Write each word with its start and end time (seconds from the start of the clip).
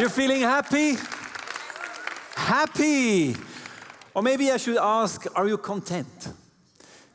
You're 0.00 0.08
feeling 0.08 0.40
happy? 0.40 0.96
Happy. 2.34 3.36
Or 4.14 4.22
maybe 4.22 4.50
I 4.50 4.56
should 4.56 4.78
ask, 4.78 5.26
are 5.36 5.46
you 5.46 5.58
content? 5.58 6.32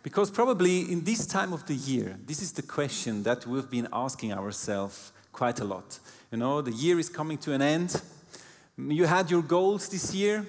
Because 0.03 0.29
probably 0.29 0.91
in 0.91 1.03
this 1.03 1.25
time 1.25 1.51
of 1.51 1.65
the 1.65 1.73
year, 1.73 2.15
this 2.27 2.43
is 2.43 2.51
the 2.51 2.61
question 2.61 3.23
that 3.23 3.47
we've 3.47 3.67
been 3.71 3.87
asking 3.91 4.33
ourselves 4.33 5.11
quite 5.31 5.59
a 5.61 5.63
lot. 5.63 5.97
You 6.31 6.37
know, 6.37 6.61
the 6.61 6.73
year 6.73 6.99
is 6.99 7.09
coming 7.09 7.39
to 7.39 7.53
an 7.53 7.63
end. 7.63 7.99
You 8.77 9.05
had 9.05 9.31
your 9.31 9.41
goals 9.41 9.89
this 9.89 10.13
year. 10.13 10.45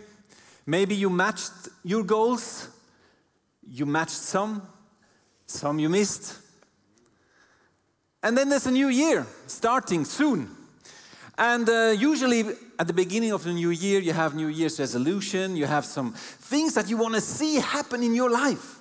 Maybe 0.66 0.94
you 0.94 1.08
matched 1.08 1.70
your 1.84 2.02
goals. 2.05 2.68
You 3.66 3.86
matched 3.86 4.10
some, 4.10 4.60
some 5.46 5.78
you 5.78 5.88
missed. 5.88 6.36
And 8.22 8.36
then 8.36 8.50
there's 8.50 8.66
a 8.66 8.72
new 8.72 8.88
year 8.88 9.27
starting 9.46 10.05
soon. 10.05 10.55
And 11.38 11.68
uh, 11.68 11.95
usually 11.96 12.45
at 12.78 12.86
the 12.86 12.92
beginning 12.92 13.32
of 13.32 13.44
the 13.44 13.52
new 13.52 13.70
year, 13.70 14.00
you 14.00 14.12
have 14.12 14.34
New 14.34 14.48
Year's 14.48 14.80
resolution, 14.80 15.56
you 15.56 15.66
have 15.66 15.84
some 15.84 16.12
things 16.12 16.74
that 16.74 16.88
you 16.88 16.96
want 16.96 17.14
to 17.14 17.20
see 17.20 17.56
happen 17.56 18.02
in 18.02 18.14
your 18.14 18.30
life 18.30 18.80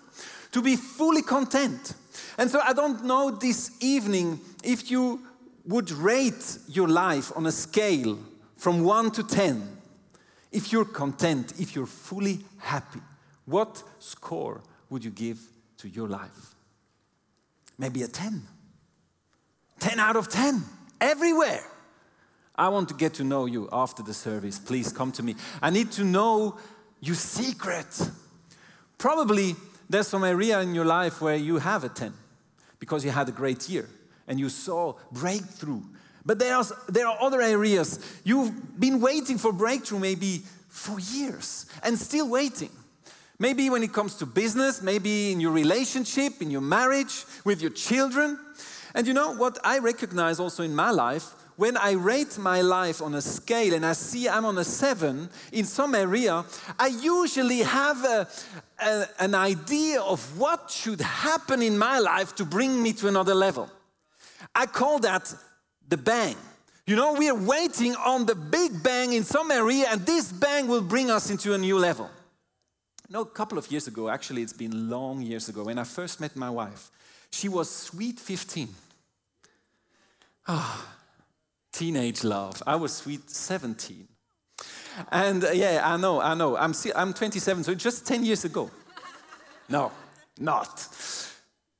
to 0.51 0.61
be 0.61 0.77
fully 0.77 1.21
content. 1.21 1.95
And 2.37 2.49
so 2.49 2.61
I 2.61 2.71
don't 2.71 3.03
know 3.03 3.31
this 3.31 3.71
evening 3.81 4.39
if 4.63 4.89
you 4.89 5.19
would 5.65 5.91
rate 5.91 6.59
your 6.67 6.87
life 6.87 7.31
on 7.35 7.45
a 7.45 7.51
scale 7.51 8.17
from 8.55 8.83
1 8.83 9.11
to 9.11 9.23
10. 9.23 9.77
If 10.51 10.71
you're 10.71 10.85
content, 10.85 11.53
if 11.59 11.75
you're 11.75 11.85
fully 11.85 12.39
happy, 12.59 13.01
what 13.45 13.83
score 13.99 14.61
would 14.89 15.03
you 15.03 15.11
give 15.11 15.39
to 15.77 15.89
your 15.89 16.07
life? 16.07 16.55
Maybe 17.77 18.03
a 18.03 18.07
10. 18.07 18.43
10 19.79 19.99
out 19.99 20.15
of 20.15 20.29
10, 20.29 20.63
everywhere. 21.01 21.65
I 22.57 22.69
want 22.69 22.89
to 22.89 22.95
get 22.95 23.13
to 23.15 23.23
know 23.23 23.45
you 23.45 23.67
after 23.71 24.01
the 24.01 24.13
service. 24.13 24.59
Please 24.59 24.91
come 24.93 25.11
to 25.13 25.23
me. 25.23 25.35
I 25.61 25.69
need 25.69 25.91
to 25.93 26.03
know 26.03 26.57
your 27.01 27.15
secret. 27.15 28.09
Probably 28.97 29.55
there's 29.89 30.07
some 30.07 30.23
area 30.23 30.59
in 30.61 30.73
your 30.73 30.85
life 30.85 31.21
where 31.21 31.35
you 31.35 31.57
have 31.57 31.83
a 31.83 31.89
10 31.89 32.13
because 32.79 33.03
you 33.03 33.11
had 33.11 33.29
a 33.29 33.31
great 33.31 33.69
year 33.69 33.89
and 34.27 34.39
you 34.39 34.49
saw 34.49 34.93
breakthrough. 35.11 35.81
But 36.25 36.39
there 36.39 36.55
are, 36.55 36.65
there 36.87 37.07
are 37.07 37.21
other 37.21 37.41
areas 37.41 37.99
you've 38.23 38.79
been 38.79 38.99
waiting 38.99 39.37
for 39.37 39.53
breakthrough 39.53 39.99
maybe 39.99 40.41
for 40.69 40.99
years 40.99 41.67
and 41.83 41.97
still 41.97 42.29
waiting. 42.29 42.71
Maybe 43.37 43.69
when 43.69 43.83
it 43.83 43.91
comes 43.91 44.15
to 44.15 44.25
business, 44.25 44.81
maybe 44.81 45.31
in 45.31 45.41
your 45.41 45.51
relationship, 45.51 46.41
in 46.41 46.49
your 46.49 46.61
marriage, 46.61 47.25
with 47.43 47.61
your 47.61 47.71
children. 47.71 48.39
And 48.93 49.05
you 49.05 49.13
know 49.13 49.35
what 49.35 49.59
I 49.63 49.79
recognize 49.79 50.39
also 50.39 50.63
in 50.63 50.73
my 50.73 50.91
life? 50.91 51.33
When 51.57 51.77
I 51.77 51.91
rate 51.91 52.37
my 52.37 52.61
life 52.61 53.01
on 53.01 53.13
a 53.15 53.21
scale 53.21 53.73
and 53.73 53.85
I 53.85 53.93
see 53.93 54.27
I'm 54.27 54.45
on 54.45 54.57
a 54.57 54.63
seven 54.63 55.29
in 55.53 55.65
some 55.65 55.95
area, 55.95 56.43
I 56.77 56.87
usually 56.87 57.59
have 57.59 58.03
a, 58.03 58.27
a, 58.79 59.05
an 59.19 59.35
idea 59.35 60.01
of 60.01 60.37
what 60.37 60.69
should 60.69 60.99
happen 60.99 61.61
in 61.61 61.77
my 61.77 61.99
life 61.99 62.35
to 62.35 62.45
bring 62.45 62.83
me 62.83 62.91
to 62.93 63.07
another 63.07 63.33
level. 63.33 63.69
I 64.53 64.65
call 64.65 64.99
that 64.99 65.33
the 65.87 65.97
bang. 65.97 66.35
You 66.85 66.95
know, 66.95 67.13
we 67.13 67.29
are 67.29 67.35
waiting 67.35 67.95
on 67.95 68.25
the 68.25 68.35
big 68.35 68.83
bang 68.83 69.13
in 69.13 69.23
some 69.23 69.49
area, 69.49 69.87
and 69.89 70.05
this 70.05 70.31
bang 70.31 70.67
will 70.67 70.83
bring 70.83 71.09
us 71.09 71.31
into 71.31 71.53
a 71.53 71.57
new 71.57 71.79
level. 71.79 72.09
No, 73.09 73.21
a 73.21 73.25
couple 73.25 73.57
of 73.57 73.71
years 73.71 73.87
ago, 73.87 74.09
actually, 74.09 74.41
it's 74.41 74.53
been 74.53 74.89
long 74.89 75.21
years 75.21 75.49
ago, 75.49 75.63
when 75.63 75.79
I 75.79 75.83
first 75.83 76.19
met 76.19 76.35
my 76.35 76.49
wife, 76.49 76.91
she 77.31 77.49
was 77.49 77.69
sweet 77.69 78.19
15. 78.19 78.69
Ah, 80.47 80.85
oh, 80.85 80.95
teenage 81.75 82.23
love. 82.23 82.63
I 82.65 82.75
was 82.75 82.95
sweet 82.95 83.29
17. 83.29 84.07
And 85.11 85.43
uh, 85.43 85.51
yeah, 85.51 85.81
I 85.83 85.97
know, 85.97 86.21
I 86.21 86.33
know. 86.33 86.55
I'm, 86.55 86.73
I'm 86.95 87.13
27, 87.13 87.65
so 87.65 87.75
just 87.75 88.07
10 88.07 88.25
years 88.25 88.45
ago. 88.45 88.71
No, 89.67 89.91
not. 90.39 90.87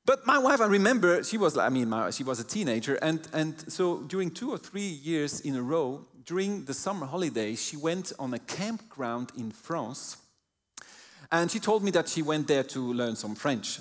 But 0.04 0.26
my 0.26 0.38
wife, 0.38 0.60
I 0.60 0.66
remember, 0.66 1.22
she 1.22 1.38
was, 1.38 1.56
I 1.56 1.68
mean, 1.68 1.88
my, 1.88 2.10
she 2.10 2.24
was 2.24 2.40
a 2.40 2.44
teenager, 2.44 2.96
and, 2.96 3.28
and 3.32 3.54
so 3.72 4.02
during 4.02 4.32
two 4.32 4.50
or 4.50 4.58
three 4.58 4.88
years 5.04 5.38
in 5.40 5.54
a 5.54 5.62
row, 5.62 6.04
during 6.24 6.64
the 6.64 6.74
summer 6.74 7.06
holidays, 7.06 7.62
she 7.62 7.76
went 7.76 8.12
on 8.18 8.34
a 8.34 8.40
campground 8.40 9.30
in 9.38 9.52
France, 9.52 10.16
and 11.30 11.48
she 11.48 11.60
told 11.60 11.84
me 11.84 11.92
that 11.92 12.08
she 12.08 12.22
went 12.22 12.48
there 12.48 12.64
to 12.64 12.92
learn 12.92 13.14
some 13.14 13.36
French. 13.36 13.78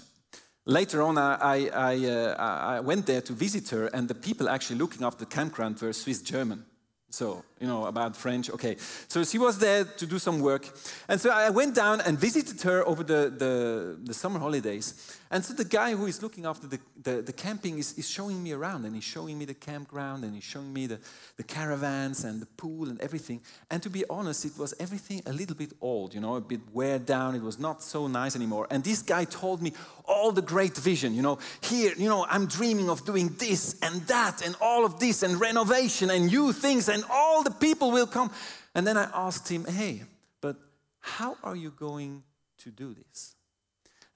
Later 0.67 1.03
on, 1.03 1.19
I, 1.19 1.69
I, 1.69 2.05
uh, 2.07 2.35
I, 2.39 2.79
went 2.79 3.05
there 3.05 3.21
to 3.21 3.33
visit 3.33 3.69
her, 3.69 3.85
and 3.87 4.07
the 4.07 4.15
people 4.15 4.49
actually 4.49 4.79
looking 4.79 5.03
after 5.05 5.23
the 5.23 5.29
campground 5.29 5.79
were 5.79 5.93
Swiss 5.93 6.23
German. 6.23 6.65
So, 7.11 7.45
you 7.65 7.71
know, 7.71 7.85
about 7.87 8.15
French, 8.15 8.51
okay. 8.51 8.75
So 9.07 9.23
she 9.23 9.39
was 9.39 9.57
there 9.57 9.85
to 9.85 10.05
do 10.05 10.19
some 10.19 10.39
work. 10.39 10.69
And 11.07 11.19
so 11.19 11.31
I 11.31 11.49
went 11.49 11.73
down 11.73 11.99
and 12.01 12.19
visited 12.19 12.61
her 12.61 12.87
over 12.87 13.03
the, 13.03 13.33
the, 13.35 13.97
the 14.03 14.13
summer 14.13 14.39
holidays. 14.39 15.17
And 15.31 15.43
so 15.43 15.53
the 15.53 15.65
guy 15.65 15.95
who 15.95 16.05
is 16.05 16.21
looking 16.21 16.45
after 16.45 16.67
the, 16.67 16.79
the, 17.01 17.21
the, 17.23 17.33
camping 17.33 17.79
is, 17.79 17.97
is 17.97 18.07
showing 18.07 18.43
me 18.43 18.51
around 18.51 18.85
and 18.85 18.93
he's 18.93 19.03
showing 19.03 19.37
me 19.37 19.45
the 19.45 19.55
campground 19.55 20.23
and 20.23 20.35
he's 20.35 20.43
showing 20.43 20.71
me 20.71 20.85
the, 20.85 20.99
the 21.37 21.43
caravans 21.43 22.23
and 22.23 22.41
the 22.41 22.45
pool 22.45 22.87
and 22.89 23.01
everything. 23.01 23.41
And 23.71 23.81
to 23.81 23.89
be 23.89 24.03
honest, 24.07 24.45
it 24.45 24.57
was 24.57 24.75
everything 24.79 25.23
a 25.25 25.33
little 25.33 25.55
bit 25.55 25.73
old, 25.81 26.13
you 26.13 26.21
know, 26.21 26.35
a 26.35 26.41
bit 26.41 26.61
wear 26.71 26.99
down. 26.99 27.33
It 27.33 27.41
was 27.41 27.57
not 27.57 27.81
so 27.81 28.07
nice 28.07 28.35
anymore. 28.35 28.67
And 28.69 28.83
this 28.83 29.01
guy 29.01 29.25
told 29.25 29.63
me 29.63 29.73
all 30.05 30.31
the 30.31 30.43
great 30.43 30.77
vision, 30.77 31.15
you 31.15 31.23
know, 31.23 31.39
here, 31.61 31.93
you 31.97 32.07
know, 32.07 32.27
I'm 32.29 32.45
dreaming 32.45 32.89
of 32.89 33.03
doing 33.03 33.35
this 33.39 33.75
and 33.81 34.01
that 34.03 34.45
and 34.45 34.55
all 34.61 34.85
of 34.85 34.99
this 34.99 35.23
and 35.23 35.39
renovation 35.39 36.11
and 36.11 36.27
new 36.27 36.53
things 36.53 36.87
and 36.87 37.03
all 37.09 37.41
the 37.41 37.51
people 37.59 37.91
will 37.91 38.07
come. 38.07 38.31
And 38.73 38.85
then 38.85 38.97
I 38.97 39.09
asked 39.13 39.47
him, 39.49 39.65
hey, 39.65 40.03
but 40.41 40.57
how 40.99 41.37
are 41.43 41.55
you 41.55 41.71
going 41.71 42.23
to 42.59 42.71
do 42.71 42.93
this? 42.93 43.35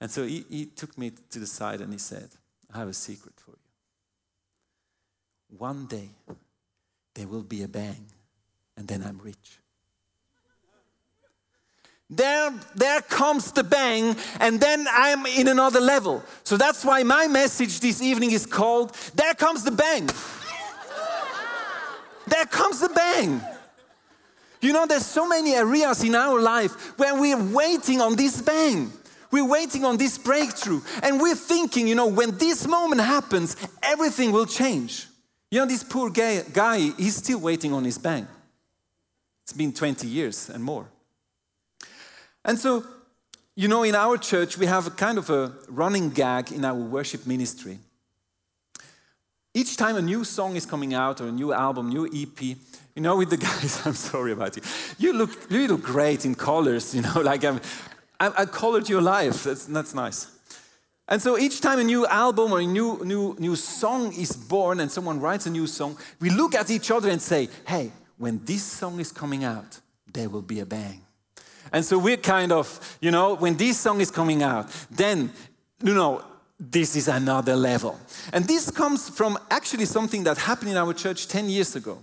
And 0.00 0.10
so 0.10 0.26
he, 0.26 0.44
he 0.48 0.66
took 0.66 0.96
me 0.96 1.12
to 1.30 1.38
the 1.38 1.46
side 1.46 1.80
and 1.80 1.92
he 1.92 1.98
said, 1.98 2.28
I 2.72 2.78
have 2.78 2.88
a 2.88 2.94
secret 2.94 3.34
for 3.36 3.50
you. 3.50 3.56
One 5.58 5.86
day 5.86 6.08
there 7.14 7.26
will 7.26 7.42
be 7.42 7.62
a 7.62 7.68
bang, 7.68 8.06
and 8.76 8.86
then 8.86 9.02
I'm 9.02 9.18
rich. 9.18 9.58
There, 12.08 12.52
there 12.74 13.00
comes 13.02 13.52
the 13.52 13.62
bang, 13.62 14.16
and 14.40 14.60
then 14.60 14.86
I'm 14.90 15.26
in 15.26 15.48
another 15.48 15.80
level. 15.80 16.22
So 16.44 16.56
that's 16.56 16.84
why 16.84 17.02
my 17.02 17.28
message 17.28 17.80
this 17.80 18.02
evening 18.02 18.32
is 18.32 18.46
called 18.46 18.94
There 19.14 19.34
Comes 19.34 19.64
the 19.64 19.70
Bang. 19.70 20.08
There 22.30 22.46
comes 22.46 22.80
the 22.80 22.88
bang. 22.88 23.40
You 24.60 24.72
know, 24.72 24.86
there's 24.86 25.06
so 25.06 25.26
many 25.26 25.54
areas 25.54 26.04
in 26.04 26.14
our 26.14 26.40
life 26.40 26.98
where 26.98 27.18
we're 27.18 27.42
waiting 27.42 28.00
on 28.00 28.14
this 28.14 28.42
bang. 28.42 28.92
We're 29.30 29.48
waiting 29.48 29.84
on 29.84 29.96
this 29.96 30.18
breakthrough. 30.18 30.80
And 31.02 31.20
we're 31.20 31.36
thinking, 31.36 31.86
you 31.86 31.94
know, 31.94 32.08
when 32.08 32.36
this 32.36 32.66
moment 32.66 33.00
happens, 33.00 33.56
everything 33.82 34.32
will 34.32 34.46
change. 34.46 35.06
You 35.50 35.60
know, 35.60 35.66
this 35.66 35.82
poor 35.82 36.10
guy, 36.10 36.42
guy 36.52 36.78
he's 36.78 37.16
still 37.16 37.40
waiting 37.40 37.72
on 37.72 37.84
his 37.84 37.98
bang. 37.98 38.26
It's 39.44 39.52
been 39.52 39.72
20 39.72 40.06
years 40.06 40.50
and 40.50 40.62
more. 40.62 40.86
And 42.44 42.58
so, 42.58 42.84
you 43.56 43.68
know, 43.68 43.82
in 43.82 43.94
our 43.94 44.16
church, 44.16 44.56
we 44.58 44.66
have 44.66 44.86
a 44.86 44.90
kind 44.90 45.18
of 45.18 45.28
a 45.30 45.52
running 45.68 46.10
gag 46.10 46.52
in 46.52 46.64
our 46.64 46.74
worship 46.74 47.26
ministry. 47.26 47.78
Each 49.52 49.76
time 49.76 49.96
a 49.96 50.02
new 50.02 50.22
song 50.22 50.54
is 50.54 50.64
coming 50.64 50.94
out 50.94 51.20
or 51.20 51.26
a 51.26 51.32
new 51.32 51.52
album, 51.52 51.88
new 51.88 52.06
EP, 52.06 52.40
you 52.40 53.02
know, 53.02 53.16
with 53.16 53.30
the 53.30 53.36
guys, 53.48 53.84
I'm 53.84 53.94
sorry 53.94 54.32
about 54.32 54.56
you. 54.56 54.62
You 54.98 55.12
look, 55.12 55.30
you 55.50 55.66
look 55.66 55.82
great 55.82 56.24
in 56.24 56.34
colors, 56.34 56.94
you 56.94 57.02
know, 57.02 57.20
like 57.22 57.44
I'm, 57.44 57.60
I, 58.20 58.32
I 58.38 58.44
colored 58.46 58.88
your 58.88 59.00
life. 59.00 59.44
That's, 59.44 59.66
that's 59.66 59.94
nice. 59.94 60.28
And 61.08 61.20
so 61.20 61.36
each 61.36 61.60
time 61.60 61.80
a 61.80 61.84
new 61.84 62.06
album 62.06 62.52
or 62.52 62.60
a 62.60 62.64
new, 62.64 63.00
new, 63.04 63.34
new 63.40 63.56
song 63.56 64.12
is 64.12 64.32
born 64.36 64.78
and 64.78 64.90
someone 64.90 65.18
writes 65.18 65.46
a 65.46 65.50
new 65.50 65.66
song, 65.66 65.98
we 66.20 66.30
look 66.30 66.54
at 66.54 66.70
each 66.70 66.92
other 66.92 67.10
and 67.10 67.20
say, 67.20 67.48
hey, 67.66 67.90
when 68.16 68.44
this 68.44 68.62
song 68.62 69.00
is 69.00 69.10
coming 69.10 69.42
out, 69.42 69.80
there 70.12 70.28
will 70.28 70.42
be 70.42 70.60
a 70.60 70.66
bang. 70.66 71.00
And 71.72 71.84
so 71.84 71.98
we're 71.98 72.16
kind 72.16 72.52
of, 72.52 72.98
you 73.00 73.10
know, 73.10 73.34
when 73.34 73.56
this 73.56 73.80
song 73.80 74.00
is 74.00 74.10
coming 74.12 74.44
out, 74.44 74.70
then, 74.90 75.32
you 75.82 75.94
know, 75.94 76.22
this 76.60 76.94
is 76.94 77.08
another 77.08 77.56
level. 77.56 77.98
And 78.32 78.44
this 78.44 78.70
comes 78.70 79.08
from 79.08 79.38
actually 79.50 79.86
something 79.86 80.24
that 80.24 80.36
happened 80.36 80.70
in 80.70 80.76
our 80.76 80.92
church 80.92 81.26
10 81.26 81.48
years 81.48 81.74
ago. 81.74 81.98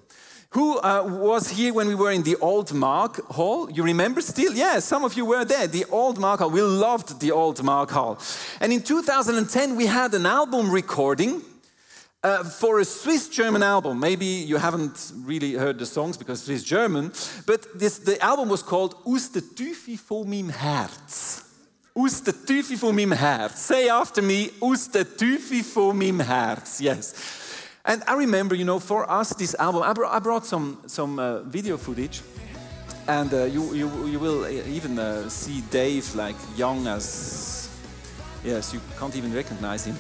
Who 0.52 0.80
uh, 0.80 1.04
was 1.06 1.50
here 1.50 1.74
when 1.74 1.88
we 1.88 1.96
were 1.96 2.12
in 2.12 2.24
the 2.24 2.38
old 2.38 2.70
Maag 2.70 3.20
Hall? 3.26 3.70
You 3.70 3.84
remember 3.84 4.22
still? 4.22 4.54
Yeah, 4.54 4.80
some 4.80 5.04
of 5.04 5.16
you 5.16 5.26
were 5.26 5.46
there. 5.46 5.68
The 5.68 5.86
old 5.92 6.18
Maag 6.18 6.40
Hall. 6.40 6.50
We 6.50 6.62
loved 6.62 7.20
the 7.20 7.32
old 7.32 7.58
Maag 7.60 7.92
Hall. 7.92 8.18
And 8.60 8.74
in 8.74 8.82
2010, 8.82 9.76
we 9.76 9.86
had 9.86 10.14
an 10.14 10.26
album 10.26 10.72
recording 10.72 11.42
uh, 12.24 12.44
for 12.46 12.80
a 12.80 12.86
Swiss 12.86 13.30
German 13.30 13.62
album. 13.62 14.00
Maybe 14.00 14.26
you 14.26 14.58
haven't 14.58 15.12
really 15.18 15.54
heard 15.54 15.78
the 15.80 15.86
songs 15.86 16.18
because 16.18 16.44
Swiss 16.44 16.64
German, 16.64 17.12
but 17.46 17.68
this, 17.78 18.00
the 18.00 18.20
album 18.22 18.50
was 18.50 18.64
called 18.64 18.96
Aus 19.06 19.30
der 19.30 19.42
Tiefe 19.42 19.98
von 19.98 20.28
meinem 20.28 20.50
Herz. 20.50 21.47
Aus 21.98 22.22
der 22.22 22.46
Tiefe 22.46 22.78
von 22.78 22.96
meinem 22.96 23.12
Herz. 23.14 23.68
Say 23.68 23.90
after 23.90 24.22
me, 24.22 24.52
aus 24.62 24.88
der 24.88 25.04
Tiefe 25.18 25.64
von 25.64 25.98
meinem 25.98 26.20
Herz. 26.20 26.80
Yes. 26.80 27.16
And 27.84 28.04
I 28.08 28.14
remember, 28.14 28.54
you 28.54 28.66
know, 28.66 28.80
for 28.80 29.10
us, 29.10 29.30
this 29.30 29.56
album, 29.56 29.82
I, 29.82 29.94
brought, 29.94 30.14
I 30.14 30.20
brought 30.20 30.46
some, 30.46 30.78
some 30.86 31.18
uh, 31.18 31.40
video 31.40 31.76
footage. 31.76 32.22
And 33.08 33.34
uh, 33.34 33.46
you, 33.46 33.74
you, 33.74 33.90
you 34.06 34.20
will 34.20 34.48
even 34.48 35.00
uh, 35.00 35.28
see 35.28 35.64
Dave 35.72 36.14
like 36.14 36.36
young 36.56 36.86
as, 36.86 37.68
yes, 38.44 38.76
you 38.76 38.82
can't 39.00 39.16
even 39.16 39.34
recognize 39.34 39.86
him. 39.86 39.96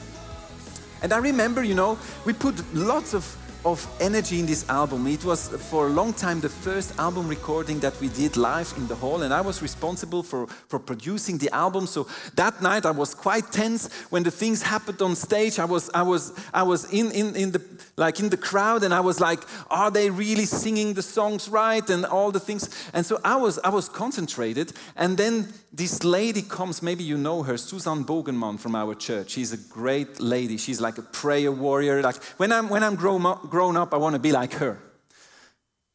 And 1.02 1.12
I 1.12 1.18
remember, 1.18 1.64
you 1.64 1.74
know, 1.74 1.98
we 2.26 2.34
put 2.34 2.54
lots 2.76 3.16
of 3.16 3.26
of 3.68 3.86
energy 4.00 4.40
in 4.40 4.46
this 4.46 4.68
album. 4.70 5.06
It 5.08 5.26
was 5.26 5.54
uh, 5.54 5.58
for 5.58 5.88
a 5.88 5.90
long 5.90 6.14
time 6.14 6.40
the 6.40 6.50
first 6.50 6.98
album 6.98 7.28
recording 7.28 7.80
that 7.82 8.00
we 8.00 8.08
did 8.08 8.38
live 8.38 8.74
in 8.78 8.88
the 8.88 8.96
hall, 8.96 9.24
and 9.24 9.34
I 9.34 9.42
was 9.42 9.62
responsible 9.62 10.24
for, 10.24 10.48
for 10.48 10.80
producing 10.80 11.38
the 11.38 11.54
album. 11.54 11.86
So 11.86 12.08
that 12.36 12.62
night 12.62 12.86
I 12.86 12.92
was 12.92 13.14
quite 13.14 13.52
tense 13.52 13.90
when 14.10 14.24
the 14.24 14.32
things 14.32 14.62
happened 14.62 15.02
on 15.02 15.16
stage. 15.16 15.60
I 15.60 15.66
was 15.66 15.90
I 15.94 16.02
was 16.02 16.34
I 16.54 16.64
was 16.64 16.92
in, 16.94 17.12
in, 17.12 17.36
in 17.36 17.52
the 17.52 17.62
like 17.98 18.20
in 18.20 18.30
the 18.30 18.38
crowd 18.38 18.84
and 18.84 18.94
I 18.94 19.00
was 19.00 19.20
like, 19.20 19.40
are 19.70 19.90
they 19.90 20.10
really 20.12 20.46
singing 20.46 20.94
the 20.94 21.02
songs 21.02 21.50
right 21.50 21.88
and 21.90 22.06
all 22.06 22.32
the 22.32 22.40
things? 22.40 22.70
And 22.94 23.06
so 23.06 23.20
I 23.24 23.36
was 23.36 23.60
I 23.60 23.70
was 23.70 23.90
concentrated, 23.90 24.74
and 24.96 25.18
then 25.18 25.54
this 25.74 26.04
lady 26.04 26.44
comes, 26.44 26.82
maybe 26.82 27.04
you 27.04 27.18
know 27.18 27.44
her, 27.44 27.58
Susan 27.58 28.06
Bogenmann 28.06 28.60
from 28.60 28.76
our 28.76 28.96
church. 28.96 29.32
She's 29.32 29.52
a 29.52 29.58
great 29.58 30.20
lady. 30.20 30.58
She's 30.58 30.80
like 30.80 30.98
a 30.98 31.02
prayer 31.02 31.52
warrior. 31.52 32.02
Like 32.02 32.24
when 32.38 32.52
I'm 32.52 32.70
when 32.70 32.84
I'm 32.84 32.96
grown 32.96 33.26
up, 33.26 33.50
grown 33.50 33.76
up 33.76 33.94
I 33.94 33.98
want 33.98 34.14
to 34.14 34.20
be 34.20 34.32
like 34.32 34.54
her. 34.54 34.78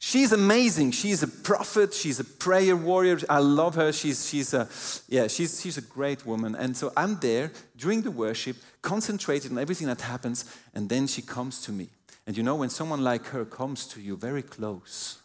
She's 0.05 0.33
amazing. 0.33 0.91
She's 0.91 1.23
a 1.23 1.29
prophet. 1.29 1.95
She's 1.95 2.19
a 2.19 2.25
prayer 2.25 2.75
warrior. 2.75 3.21
I 3.31 3.39
love 3.39 3.77
her. 3.77 3.93
She's, 3.93 4.29
she's 4.29 4.53
a, 4.53 4.69
yeah, 5.09 5.29
she's, 5.29 5.61
she's 5.61 5.79
a 5.79 5.81
great 5.81 6.27
woman. 6.27 6.57
And 6.57 6.77
so 6.77 6.93
I'm 6.97 7.21
there 7.21 7.53
during 7.77 8.03
the 8.03 8.11
worship, 8.11 8.57
concentrated 8.83 9.53
on 9.53 9.59
everything 9.59 9.87
that 9.87 10.01
happens. 10.01 10.45
And 10.75 10.89
then 10.89 11.07
she 11.07 11.23
comes 11.23 11.63
to 11.63 11.73
me. 11.73 11.89
And 12.27 12.37
you 12.37 12.43
know, 12.43 12.57
when 12.57 12.69
someone 12.69 13.05
like 13.05 13.27
her 13.27 13.45
comes 13.45 13.87
to 13.89 14.01
you 14.01 14.17
very 14.17 14.43
close, 14.43 15.21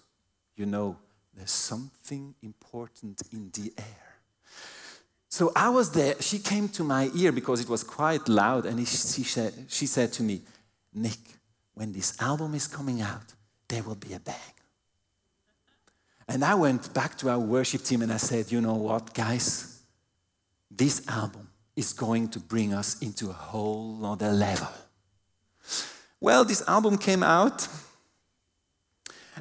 you 0.56 0.68
know, 0.68 0.98
there's 1.36 1.50
something 1.50 2.36
important 2.44 3.24
in 3.34 3.50
the 3.54 3.74
air. 3.80 4.20
So 5.28 5.52
I 5.56 5.70
was 5.70 5.92
there. 5.92 6.22
She 6.22 6.38
came 6.38 6.70
to 6.70 6.84
my 6.84 7.10
ear 7.16 7.32
because 7.32 7.62
it 7.62 7.68
was 7.68 7.84
quite 7.84 8.30
loud, 8.30 8.68
and 8.68 8.80
she 8.88 9.24
said, 9.24 9.54
she 9.70 9.88
said 9.88 10.14
to 10.14 10.24
me, 10.24 10.42
Nick, 10.94 11.18
when 11.74 11.94
this 11.94 12.22
album 12.22 12.54
is 12.54 12.68
coming 12.68 13.02
out, 13.02 13.34
there 13.68 13.82
will 13.82 13.96
be 13.96 14.14
a 14.14 14.20
bang. 14.20 14.54
And 16.28 16.44
I 16.44 16.56
went 16.56 16.94
back 16.94 17.18
to 17.20 17.30
our 17.30 17.40
worship 17.40 17.84
team 17.84 18.02
and 18.02 18.12
I 18.12 18.18
said, 18.18 18.52
you 18.52 18.60
know 18.60 18.76
what, 18.76 19.14
guys? 19.14 19.82
This 20.70 21.08
album 21.08 21.48
is 21.76 21.94
going 21.94 22.30
to 22.30 22.40
bring 22.40 22.74
us 22.74 23.00
into 23.02 23.30
a 23.30 23.34
whole 23.34 24.06
other 24.06 24.32
level. 24.32 24.68
Well, 26.20 26.44
this 26.44 26.68
album 26.68 26.98
came 26.98 27.24
out. 27.24 27.68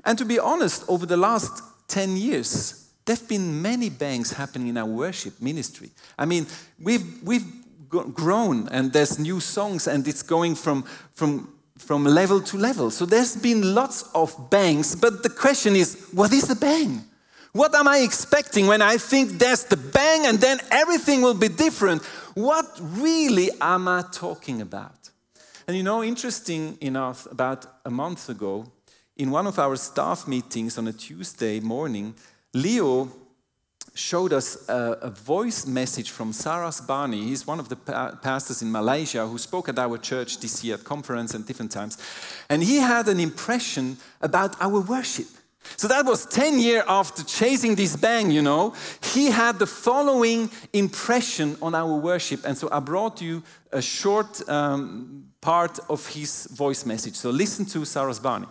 And 0.05 0.17
to 0.19 0.25
be 0.25 0.38
honest, 0.38 0.85
over 0.88 1.06
the 1.06 1.17
last 1.17 1.62
10 1.88 2.17
years, 2.17 2.88
there 3.05 3.17
have 3.17 3.29
been 3.29 3.62
many 3.62 3.88
bangs 3.88 4.33
happening 4.33 4.69
in 4.69 4.77
our 4.77 4.87
worship 4.87 5.41
ministry. 5.41 5.91
I 6.19 6.27
mean, 6.27 6.47
we've, 6.81 7.23
we've 7.23 7.47
grown 7.88 8.69
and 8.69 8.93
there's 8.93 9.19
new 9.19 9.41
songs 9.41 9.87
and 9.87 10.06
it's 10.06 10.23
going 10.23 10.55
from, 10.55 10.83
from, 11.15 11.56
from 11.78 12.05
level 12.05 12.40
to 12.40 12.56
level. 12.56 12.90
So 12.90 13.06
there's 13.06 13.37
been 13.37 13.75
lots 13.75 14.02
of 14.14 14.50
bangs, 14.50 14.96
but 14.96 15.23
the 15.23 15.31
question 15.31 15.76
is 15.76 16.08
what 16.12 16.32
is 16.32 16.50
a 16.50 16.56
bang? 16.56 17.05
What 17.52 17.75
am 17.75 17.88
I 17.88 17.99
expecting 17.99 18.67
when 18.67 18.82
I 18.82 18.99
think 18.99 19.38
there's 19.38 19.64
the 19.64 19.78
bang 19.78 20.26
and 20.26 20.38
then 20.38 20.58
everything 20.70 21.23
will 21.23 21.34
be 21.34 21.49
different? 21.49 22.02
What 22.34 22.67
really 22.81 23.50
am 23.61 23.88
I 23.88 24.05
talking 24.12 24.61
about? 24.61 25.11
And 25.67 25.76
you 25.76 25.82
know, 25.82 26.05
interesting 26.05 26.76
enough, 26.81 27.26
about 27.31 27.67
a 27.84 27.90
month 27.90 28.28
ago, 28.28 28.67
in 29.17 29.31
one 29.31 29.46
of 29.46 29.58
our 29.58 29.76
staff 29.76 30.28
meetings 30.28 30.76
on 30.76 30.87
a 30.87 30.93
Tuesday 30.93 31.58
morning, 31.61 32.14
Leo 32.52 33.11
showed 33.96 34.32
us 34.32 34.69
a, 34.69 34.98
a, 35.02 35.10
voice 35.10 35.66
message 35.66 36.10
from 36.10 36.32
Saras 36.32 36.87
Bani. 36.87 37.25
He's 37.25 37.46
one 37.46 37.58
of 37.58 37.69
the 37.69 37.76
pa- 37.76 38.14
pastors 38.22 38.60
in 38.60 38.70
Malaysia 38.70 39.26
who 39.26 39.38
spoke 39.38 39.69
at 39.69 39.78
our 39.78 39.96
church 39.96 40.38
this 40.38 40.62
year 40.62 40.75
at 40.75 40.84
conference 40.84 41.34
and 41.34 41.46
different 41.46 41.72
times. 41.72 41.96
And 42.50 42.62
he 42.62 42.76
had 42.76 43.08
an 43.08 43.19
impression 43.19 43.96
about 44.20 44.54
our 44.60 44.81
worship. 44.81 45.26
So 45.76 45.88
that 45.88 46.04
was 46.04 46.26
10 46.26 46.60
years 46.60 46.84
after 46.87 47.25
chasing 47.25 47.75
this 47.75 47.96
bang, 47.96 48.31
you 48.31 48.43
know. 48.43 48.75
He 49.02 49.31
had 49.31 49.58
the 49.58 49.66
following 49.66 50.50
impression 50.72 51.56
on 51.60 51.75
our 51.75 51.96
worship. 51.96 52.44
And 52.44 52.56
so 52.56 52.69
I 52.70 52.81
brought 52.81 53.20
you 53.20 53.42
a 53.72 53.82
short 53.82 54.49
um, 54.49 55.25
part 55.40 55.78
of 55.88 56.06
his 56.06 56.46
voice 56.52 56.87
message. 56.87 57.14
So 57.14 57.31
listen 57.31 57.64
to 57.66 57.81
Saras 57.81 58.22
Bani. 58.22 58.46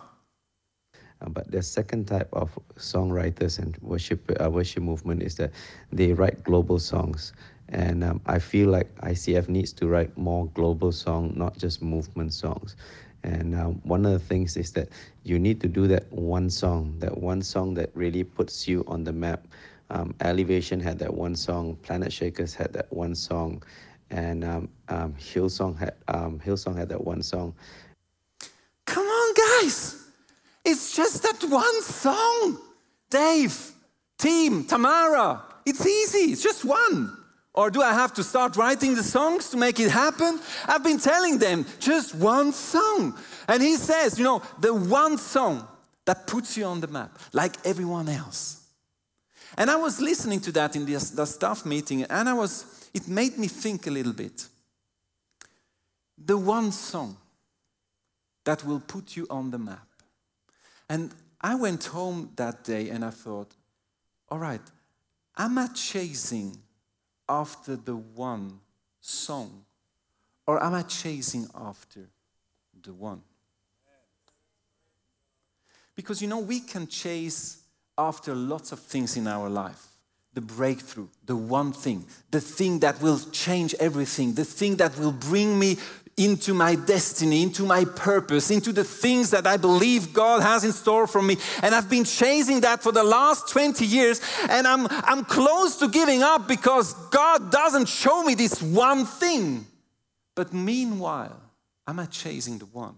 Uh, 1.22 1.28
but 1.28 1.50
the 1.50 1.62
second 1.62 2.06
type 2.06 2.28
of 2.32 2.58
songwriters 2.76 3.58
and 3.58 3.76
worship 3.80 4.30
uh, 4.42 4.50
worship 4.50 4.82
movement 4.82 5.22
is 5.22 5.34
that 5.36 5.50
they 5.92 6.12
write 6.12 6.42
global 6.44 6.78
songs. 6.78 7.32
And 7.68 8.04
um, 8.04 8.20
I 8.26 8.38
feel 8.38 8.68
like 8.68 8.94
ICF 9.00 9.48
needs 9.48 9.72
to 9.74 9.88
write 9.88 10.16
more 10.16 10.46
global 10.54 10.92
song, 10.92 11.32
not 11.34 11.58
just 11.58 11.82
movement 11.82 12.32
songs. 12.32 12.76
And 13.24 13.56
um, 13.56 13.80
one 13.82 14.06
of 14.06 14.12
the 14.12 14.20
things 14.20 14.56
is 14.56 14.70
that 14.72 14.88
you 15.24 15.38
need 15.38 15.60
to 15.62 15.68
do 15.68 15.88
that 15.88 16.10
one 16.12 16.48
song, 16.48 16.94
that 17.00 17.18
one 17.18 17.42
song 17.42 17.74
that 17.74 17.90
really 17.94 18.22
puts 18.22 18.68
you 18.68 18.84
on 18.86 19.02
the 19.02 19.12
map. 19.12 19.48
Um, 19.90 20.14
Elevation 20.20 20.78
had 20.78 20.98
that 21.00 21.12
one 21.12 21.34
song, 21.34 21.76
Planet 21.82 22.12
Shakers 22.12 22.54
had 22.54 22.72
that 22.72 22.92
one 22.92 23.14
song, 23.14 23.62
and 24.10 24.44
um, 24.44 24.68
um, 24.88 25.14
Hillsong 25.14 25.76
had 25.78 25.94
um, 26.08 26.38
Hillsong 26.38 26.76
had 26.76 26.88
that 26.88 27.04
one 27.04 27.22
song. 27.22 27.54
Come 28.84 29.06
on, 29.06 29.34
guys! 29.34 30.05
It's 30.66 30.96
just 30.96 31.22
that 31.22 31.48
one 31.48 31.82
song. 31.82 32.58
Dave, 33.08 33.72
team, 34.18 34.64
Tamara. 34.64 35.40
It's 35.64 35.86
easy. 35.86 36.32
It's 36.32 36.42
just 36.42 36.64
one. 36.64 37.16
Or 37.54 37.70
do 37.70 37.80
I 37.82 37.92
have 37.92 38.12
to 38.14 38.24
start 38.24 38.56
writing 38.56 38.96
the 38.96 39.04
songs 39.04 39.48
to 39.50 39.56
make 39.56 39.78
it 39.78 39.92
happen? 39.92 40.40
I've 40.66 40.82
been 40.82 40.98
telling 40.98 41.38
them 41.38 41.64
just 41.78 42.16
one 42.16 42.52
song. 42.52 43.16
And 43.46 43.62
he 43.62 43.76
says, 43.76 44.18
you 44.18 44.24
know, 44.24 44.42
the 44.60 44.74
one 44.74 45.18
song 45.18 45.66
that 46.04 46.26
puts 46.26 46.56
you 46.56 46.64
on 46.64 46.80
the 46.80 46.88
map, 46.88 47.16
like 47.32 47.54
everyone 47.64 48.08
else. 48.08 48.64
And 49.56 49.70
I 49.70 49.76
was 49.76 50.00
listening 50.00 50.40
to 50.40 50.52
that 50.52 50.74
in 50.74 50.84
the, 50.84 50.94
the 51.14 51.24
staff 51.24 51.64
meeting, 51.64 52.02
and 52.02 52.28
I 52.28 52.34
was, 52.34 52.90
it 52.92 53.06
made 53.06 53.38
me 53.38 53.46
think 53.46 53.86
a 53.86 53.90
little 53.90 54.12
bit. 54.12 54.48
The 56.18 56.36
one 56.36 56.72
song 56.72 57.16
that 58.44 58.64
will 58.64 58.80
put 58.80 59.16
you 59.16 59.28
on 59.30 59.52
the 59.52 59.58
map. 59.58 59.85
And 60.88 61.14
I 61.40 61.54
went 61.54 61.84
home 61.84 62.30
that 62.36 62.64
day 62.64 62.90
and 62.90 63.04
I 63.04 63.10
thought, 63.10 63.54
all 64.28 64.38
right, 64.38 64.60
am 65.36 65.58
I 65.58 65.68
chasing 65.68 66.56
after 67.28 67.76
the 67.76 67.96
one 67.96 68.60
song 69.00 69.64
or 70.46 70.62
am 70.62 70.74
I 70.74 70.82
chasing 70.82 71.48
after 71.54 72.08
the 72.82 72.92
one? 72.92 73.22
Because 75.94 76.20
you 76.20 76.28
know, 76.28 76.38
we 76.38 76.60
can 76.60 76.86
chase 76.86 77.62
after 77.98 78.34
lots 78.34 78.72
of 78.72 78.80
things 78.80 79.16
in 79.16 79.26
our 79.26 79.48
life 79.48 79.86
the 80.36 80.40
breakthrough, 80.42 81.08
the 81.24 81.34
one 81.34 81.72
thing, 81.72 82.04
the 82.30 82.42
thing 82.42 82.80
that 82.80 83.00
will 83.00 83.18
change 83.32 83.74
everything, 83.80 84.34
the 84.34 84.44
thing 84.44 84.76
that 84.76 84.96
will 84.98 85.10
bring 85.10 85.58
me 85.58 85.78
into 86.16 86.54
my 86.54 86.74
destiny, 86.74 87.42
into 87.42 87.64
my 87.64 87.84
purpose, 87.84 88.50
into 88.50 88.72
the 88.72 88.84
things 88.84 89.30
that 89.30 89.46
I 89.46 89.58
believe 89.58 90.14
God 90.14 90.40
has 90.42 90.64
in 90.64 90.72
store 90.72 91.06
for 91.06 91.20
me. 91.20 91.36
And 91.62 91.74
I've 91.74 91.90
been 91.90 92.04
chasing 92.04 92.60
that 92.62 92.82
for 92.82 92.90
the 92.90 93.04
last 93.04 93.50
20 93.50 93.84
years, 93.84 94.22
and 94.48 94.66
I'm, 94.66 94.86
I'm 94.90 95.24
close 95.24 95.76
to 95.76 95.88
giving 95.88 96.22
up 96.22 96.48
because 96.48 96.94
God 97.10 97.52
doesn't 97.52 97.88
show 97.88 98.22
me 98.22 98.34
this 98.34 98.62
one 98.62 99.04
thing. 99.04 99.66
But 100.34 100.54
meanwhile, 100.54 101.38
am 101.86 102.00
I 102.00 102.06
chasing 102.06 102.58
the 102.58 102.66
one? 102.66 102.94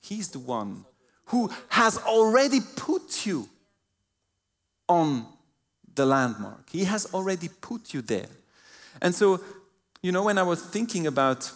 He's 0.00 0.28
the 0.30 0.38
one 0.38 0.86
who 1.26 1.50
has 1.68 1.98
already 1.98 2.60
put 2.76 3.26
you 3.26 3.46
on 4.88 5.26
the 5.94 6.06
landmark. 6.06 6.70
He 6.70 6.84
has 6.84 7.12
already 7.12 7.50
put 7.60 7.92
you 7.92 8.00
there. 8.00 8.28
And 9.02 9.14
so, 9.14 9.40
you 10.02 10.12
know, 10.12 10.24
when 10.24 10.38
I 10.38 10.42
was 10.44 10.62
thinking 10.62 11.06
about 11.06 11.52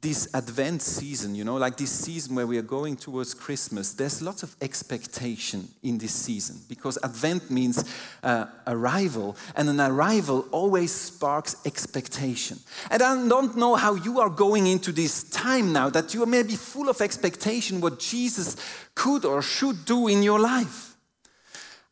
this 0.00 0.32
Advent 0.34 0.80
season, 0.80 1.34
you 1.34 1.44
know, 1.44 1.56
like 1.56 1.76
this 1.76 1.90
season 1.90 2.36
where 2.36 2.46
we 2.46 2.56
are 2.58 2.62
going 2.62 2.96
towards 2.96 3.34
Christmas, 3.34 3.92
there's 3.92 4.22
lots 4.22 4.42
of 4.42 4.54
expectation 4.60 5.68
in 5.82 5.98
this 5.98 6.12
season 6.12 6.56
because 6.68 6.98
Advent 7.02 7.50
means 7.50 7.84
uh, 8.22 8.46
arrival, 8.66 9.36
and 9.56 9.68
an 9.68 9.80
arrival 9.80 10.46
always 10.52 10.92
sparks 10.92 11.56
expectation. 11.66 12.58
And 12.90 13.02
I 13.02 13.28
don't 13.28 13.56
know 13.56 13.74
how 13.74 13.94
you 13.94 14.20
are 14.20 14.30
going 14.30 14.66
into 14.66 14.92
this 14.92 15.24
time 15.24 15.72
now 15.72 15.90
that 15.90 16.14
you 16.14 16.22
are 16.22 16.26
maybe 16.26 16.54
full 16.54 16.88
of 16.88 17.00
expectation 17.00 17.80
what 17.80 17.98
Jesus 17.98 18.56
could 18.94 19.24
or 19.24 19.42
should 19.42 19.84
do 19.84 20.06
in 20.06 20.22
your 20.22 20.38
life. 20.38 20.87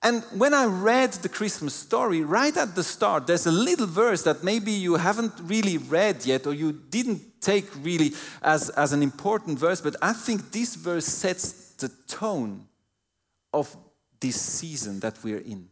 And 0.03 0.23
when 0.35 0.55
I 0.55 0.67
read 0.67 1.12
the 1.15 1.29
Christmas 1.29 1.75
story, 1.75 2.23
right 2.23 2.57
at 2.57 2.75
the 2.75 2.85
start, 2.85 3.26
there's 3.26 3.47
a 3.47 3.53
little 3.53 3.87
verse 3.87 4.23
that 4.23 4.45
maybe 4.45 4.71
you 4.71 4.97
haven't 4.97 5.33
really 5.43 5.79
read 5.79 6.25
yet 6.26 6.47
or 6.47 6.55
you 6.55 6.73
didn't 6.73 7.41
take 7.41 7.67
really 7.83 8.12
as, 8.43 8.71
as 8.71 8.93
an 8.93 9.03
important 9.03 9.59
verse, 9.59 9.81
but 9.81 9.97
I 10.03 10.12
think 10.12 10.53
this 10.53 10.75
verse 10.75 11.07
sets 11.07 11.73
the 11.75 11.88
tone 12.07 12.67
of 13.53 13.75
this 14.21 14.41
season 14.41 15.00
that 15.00 15.23
we're 15.23 15.38
in. 15.38 15.69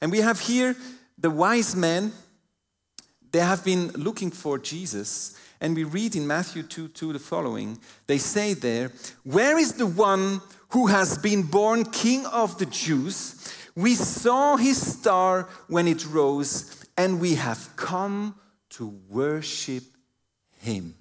And 0.00 0.12
we 0.12 0.18
have 0.18 0.40
here 0.40 0.76
the 1.16 1.30
wise 1.30 1.74
men, 1.74 2.12
they 3.32 3.40
have 3.40 3.64
been 3.64 3.88
looking 3.88 4.30
for 4.30 4.58
Jesus. 4.58 5.36
And 5.60 5.74
we 5.74 5.84
read 5.84 6.14
in 6.14 6.26
Matthew 6.26 6.62
2 6.62 6.88
2 6.88 7.12
the 7.14 7.18
following. 7.18 7.78
They 8.06 8.18
say 8.18 8.54
there, 8.54 8.92
Where 9.24 9.58
is 9.58 9.72
the 9.72 9.86
one 9.86 10.40
who 10.70 10.86
has 10.86 11.18
been 11.18 11.42
born 11.42 11.84
king 11.84 12.26
of 12.26 12.58
the 12.58 12.66
Jews? 12.66 13.52
We 13.78 13.94
saw 13.94 14.56
his 14.56 14.98
star 14.98 15.48
when 15.68 15.86
it 15.86 16.04
rose, 16.04 16.84
and 16.96 17.20
we 17.20 17.36
have 17.36 17.76
come 17.76 18.34
to 18.70 18.88
worship 19.08 19.84
him. 20.50 20.96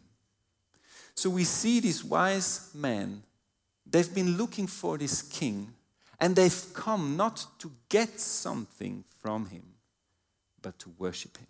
So 1.15 1.31
we 1.31 1.43
see 1.43 1.79
these 1.79 2.03
wise 2.03 2.69
men, 2.75 3.23
they've 3.83 4.13
been 4.13 4.37
looking 4.37 4.67
for 4.67 4.95
this 4.99 5.23
king, 5.23 5.73
and 6.19 6.35
they've 6.35 6.65
come 6.75 7.17
not 7.17 7.47
to 7.57 7.71
get 7.89 8.19
something 8.19 9.03
from 9.21 9.47
him, 9.47 9.63
but 10.61 10.77
to 10.77 10.91
worship 10.99 11.35
him. 11.35 11.47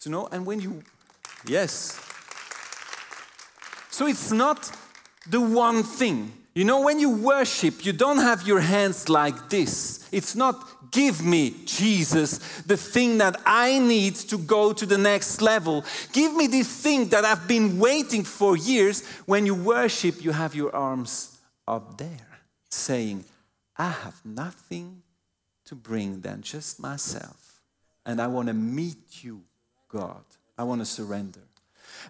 So, 0.00 0.10
no, 0.10 0.26
and 0.32 0.44
when 0.44 0.58
you, 0.58 0.82
yes. 1.46 1.96
So 3.92 4.08
it's 4.08 4.32
not 4.32 4.68
the 5.30 5.40
one 5.40 5.84
thing. 5.84 6.32
You 6.56 6.64
know, 6.64 6.80
when 6.80 6.98
you 6.98 7.10
worship, 7.10 7.84
you 7.84 7.92
don't 7.92 8.16
have 8.16 8.46
your 8.46 8.60
hands 8.60 9.10
like 9.10 9.50
this. 9.50 10.08
It's 10.10 10.34
not, 10.34 10.90
give 10.90 11.22
me, 11.22 11.54
Jesus, 11.66 12.38
the 12.62 12.78
thing 12.78 13.18
that 13.18 13.38
I 13.44 13.78
need 13.78 14.14
to 14.30 14.38
go 14.38 14.72
to 14.72 14.86
the 14.86 14.96
next 14.96 15.42
level. 15.42 15.84
Give 16.14 16.34
me 16.34 16.46
this 16.46 16.66
thing 16.66 17.08
that 17.08 17.26
I've 17.26 17.46
been 17.46 17.78
waiting 17.78 18.24
for 18.24 18.56
years. 18.56 19.06
When 19.26 19.44
you 19.44 19.54
worship, 19.54 20.24
you 20.24 20.30
have 20.30 20.54
your 20.54 20.74
arms 20.74 21.38
up 21.68 21.98
there, 21.98 22.40
saying, 22.70 23.26
I 23.76 23.90
have 23.90 24.18
nothing 24.24 25.02
to 25.66 25.74
bring 25.74 26.22
than 26.22 26.40
just 26.40 26.80
myself. 26.80 27.60
And 28.06 28.18
I 28.18 28.28
want 28.28 28.48
to 28.48 28.54
meet 28.54 29.22
you, 29.22 29.42
God. 29.88 30.24
I 30.56 30.62
want 30.62 30.80
to 30.80 30.86
surrender. 30.86 31.42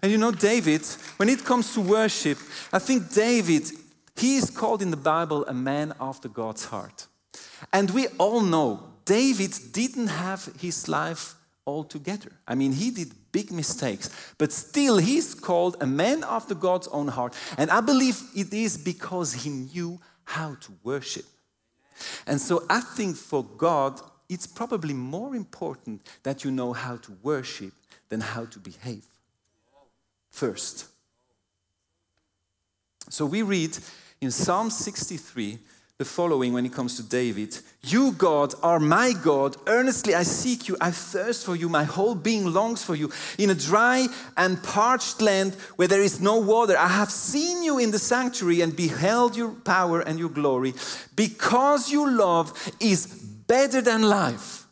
And 0.01 0.09
you 0.09 0.17
know, 0.17 0.31
David, 0.31 0.85
when 1.17 1.27
it 1.27 1.43
comes 1.43 1.73
to 1.73 1.81
worship, 1.81 2.37
I 2.71 2.79
think 2.79 3.11
David, 3.11 3.69
he 4.17 4.37
is 4.37 4.49
called 4.49 4.81
in 4.81 4.91
the 4.91 4.97
Bible 4.97 5.45
a 5.45 5.53
man 5.53 5.93
after 5.99 6.27
God's 6.27 6.65
heart. 6.65 7.07
And 7.71 7.91
we 7.91 8.07
all 8.17 8.41
know 8.41 8.83
David 9.05 9.53
didn't 9.71 10.07
have 10.07 10.49
his 10.59 10.87
life 10.87 11.35
all 11.65 11.83
together. 11.83 12.31
I 12.47 12.55
mean, 12.55 12.73
he 12.73 12.91
did 12.91 13.11
big 13.31 13.51
mistakes, 13.51 14.09
but 14.37 14.51
still 14.51 14.97
he's 14.97 15.33
called 15.33 15.75
a 15.81 15.85
man 15.85 16.23
after 16.27 16.55
God's 16.55 16.87
own 16.87 17.09
heart. 17.09 17.35
And 17.57 17.69
I 17.69 17.81
believe 17.81 18.21
it 18.35 18.53
is 18.53 18.77
because 18.77 19.33
he 19.33 19.49
knew 19.49 19.99
how 20.23 20.55
to 20.61 20.71
worship. 20.83 21.25
And 22.25 22.39
so 22.39 22.63
I 22.69 22.79
think 22.79 23.17
for 23.17 23.43
God, 23.43 24.01
it's 24.29 24.47
probably 24.47 24.93
more 24.93 25.35
important 25.35 26.01
that 26.23 26.43
you 26.43 26.51
know 26.51 26.73
how 26.73 26.97
to 26.97 27.11
worship 27.23 27.73
than 28.09 28.21
how 28.21 28.45
to 28.45 28.59
behave 28.59 29.05
first. 30.29 30.87
So 33.09 33.25
we 33.25 33.41
read 33.41 33.77
in 34.21 34.31
Psalm 34.31 34.69
63 34.69 35.59
the 35.97 36.05
following 36.05 36.53
when 36.53 36.63
it 36.63 36.73
comes 36.73 36.95
to 36.95 37.03
David 37.03 37.57
You, 37.81 38.11
God, 38.11 38.53
are 38.61 38.79
my 38.79 39.13
God. 39.13 39.57
Earnestly 39.65 40.13
I 40.13 40.23
seek 40.23 40.67
you. 40.67 40.77
I 40.79 40.91
thirst 40.91 41.43
for 41.43 41.55
you. 41.55 41.69
My 41.69 41.85
whole 41.85 42.13
being 42.13 42.53
longs 42.53 42.83
for 42.83 42.93
you. 42.93 43.11
In 43.39 43.49
a 43.49 43.55
dry 43.55 44.07
and 44.35 44.61
parched 44.61 45.21
land 45.21 45.55
where 45.77 45.87
there 45.87 46.03
is 46.03 46.21
no 46.21 46.37
water, 46.37 46.77
I 46.77 46.87
have 46.87 47.09
seen 47.09 47.63
you 47.63 47.79
in 47.79 47.89
the 47.89 47.99
sanctuary 47.99 48.61
and 48.61 48.75
beheld 48.75 49.35
your 49.35 49.49
power 49.49 50.01
and 50.01 50.19
your 50.19 50.29
glory. 50.29 50.75
Because 51.15 51.91
your 51.91 52.11
love 52.11 52.53
is 52.79 53.07
better 53.07 53.81
than 53.81 54.03
life. 54.03 54.66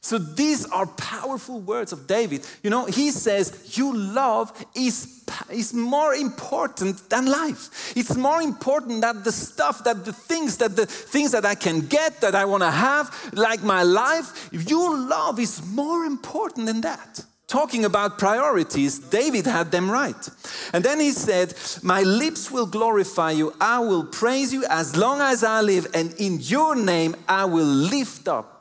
So 0.00 0.18
these 0.18 0.64
are 0.66 0.86
powerful 0.86 1.60
words 1.60 1.92
of 1.92 2.06
David. 2.06 2.46
You 2.62 2.70
know, 2.70 2.86
he 2.86 3.10
says, 3.10 3.76
You 3.76 3.94
love 3.94 4.52
is, 4.74 5.24
is 5.50 5.74
more 5.74 6.14
important 6.14 7.10
than 7.10 7.26
life. 7.26 7.92
It's 7.96 8.16
more 8.16 8.40
important 8.40 9.00
than 9.00 9.22
the 9.22 9.32
stuff, 9.32 9.82
that 9.84 10.04
the 10.04 10.12
things, 10.12 10.58
that 10.58 10.76
the 10.76 10.86
things 10.86 11.32
that 11.32 11.44
I 11.44 11.56
can 11.56 11.80
get, 11.80 12.20
that 12.20 12.34
I 12.34 12.44
want 12.44 12.62
to 12.62 12.70
have, 12.70 13.12
like 13.32 13.62
my 13.62 13.82
life. 13.82 14.48
Your 14.52 14.96
love 14.96 15.40
is 15.40 15.62
more 15.66 16.04
important 16.04 16.66
than 16.66 16.80
that. 16.82 17.24
Talking 17.48 17.86
about 17.86 18.18
priorities, 18.18 18.98
David 18.98 19.46
had 19.46 19.70
them 19.72 19.90
right. 19.90 20.28
And 20.74 20.84
then 20.84 21.00
he 21.00 21.12
said, 21.12 21.54
My 21.82 22.02
lips 22.02 22.50
will 22.50 22.66
glorify 22.66 23.32
you. 23.32 23.54
I 23.58 23.78
will 23.78 24.04
praise 24.04 24.52
you 24.52 24.64
as 24.68 24.96
long 24.96 25.20
as 25.22 25.42
I 25.42 25.62
live, 25.62 25.86
and 25.94 26.12
in 26.18 26.40
your 26.40 26.76
name 26.76 27.16
I 27.26 27.46
will 27.46 27.64
lift 27.64 28.28
up 28.28 28.57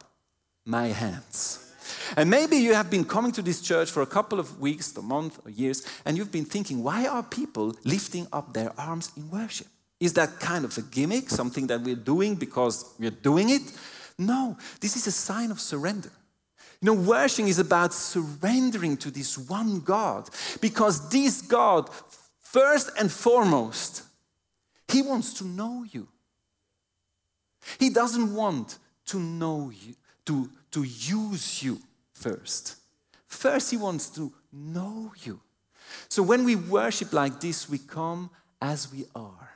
my 0.67 0.87
hands. 0.87 1.63
And 2.15 2.29
maybe 2.29 2.57
you 2.57 2.73
have 2.73 2.89
been 2.89 3.05
coming 3.05 3.31
to 3.33 3.41
this 3.41 3.61
church 3.61 3.91
for 3.91 4.01
a 4.01 4.05
couple 4.05 4.39
of 4.39 4.59
weeks, 4.59 4.95
a 4.95 5.01
month, 5.01 5.39
or 5.45 5.49
years, 5.49 5.85
and 6.05 6.17
you've 6.17 6.31
been 6.31 6.45
thinking, 6.45 6.83
why 6.83 7.07
are 7.07 7.23
people 7.23 7.75
lifting 7.83 8.27
up 8.31 8.53
their 8.53 8.71
arms 8.79 9.11
in 9.17 9.29
worship? 9.29 9.67
Is 9.99 10.13
that 10.13 10.39
kind 10.39 10.63
of 10.63 10.77
a 10.77 10.81
gimmick, 10.81 11.29
something 11.29 11.67
that 11.67 11.81
we're 11.81 11.95
doing 11.95 12.35
because 12.35 12.93
we're 12.99 13.09
doing 13.09 13.49
it? 13.49 13.61
No, 14.17 14.57
this 14.79 14.95
is 14.95 15.07
a 15.07 15.11
sign 15.11 15.51
of 15.51 15.59
surrender. 15.59 16.11
You 16.81 16.87
know, 16.87 16.93
worshiping 16.93 17.47
is 17.47 17.59
about 17.59 17.93
surrendering 17.93 18.97
to 18.97 19.09
this 19.09 19.37
one 19.37 19.79
God 19.79 20.29
because 20.61 21.09
this 21.09 21.41
God, 21.41 21.89
first 22.39 22.91
and 22.99 23.11
foremost, 23.11 24.03
He 24.87 25.01
wants 25.01 25.33
to 25.35 25.45
know 25.45 25.85
you. 25.89 26.07
He 27.79 27.89
doesn't 27.89 28.33
want 28.33 28.77
to 29.07 29.19
know 29.19 29.71
you, 29.71 29.95
to, 30.27 30.49
to 30.71 30.83
use 30.83 31.63
you 31.63 31.79
first. 32.13 32.75
First, 33.25 33.71
He 33.71 33.77
wants 33.77 34.09
to 34.11 34.31
know 34.53 35.13
you. 35.23 35.39
So 36.09 36.21
when 36.23 36.43
we 36.43 36.55
worship 36.55 37.13
like 37.13 37.39
this, 37.39 37.69
we 37.69 37.77
come 37.77 38.29
as 38.61 38.91
we 38.91 39.05
are 39.15 39.49